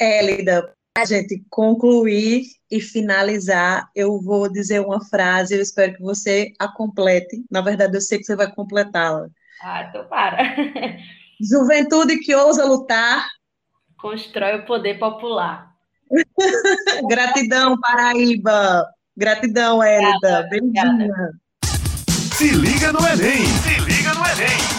Élida, 0.00 0.74
para 0.92 1.02
a 1.02 1.06
gente 1.06 1.44
concluir 1.50 2.44
e 2.70 2.80
finalizar, 2.80 3.88
eu 3.94 4.20
vou 4.20 4.50
dizer 4.50 4.80
uma 4.80 5.04
frase, 5.04 5.54
eu 5.54 5.60
espero 5.60 5.94
que 5.94 6.02
você 6.02 6.52
a 6.58 6.68
complete. 6.68 7.44
Na 7.50 7.60
verdade, 7.60 7.96
eu 7.96 8.00
sei 8.00 8.18
que 8.18 8.24
você 8.24 8.36
vai 8.36 8.50
completá-la. 8.52 9.28
Ah, 9.62 9.84
então 9.88 10.06
para. 10.08 10.38
Juventude 11.40 12.18
que 12.18 12.34
ousa 12.34 12.64
lutar. 12.64 13.26
Constrói 13.98 14.60
o 14.60 14.66
poder 14.66 14.98
popular. 14.98 15.72
Gratidão, 17.08 17.78
Paraíba. 17.80 18.86
Gratidão, 19.16 19.82
Élida. 19.82 20.46
Obrigada. 20.46 21.32
Se 22.36 22.50
liga 22.50 22.92
no 22.92 23.00
Enem. 23.00 23.46
Se 23.46 23.80
liga 23.80 24.14
no 24.14 24.26
Enem. 24.26 24.73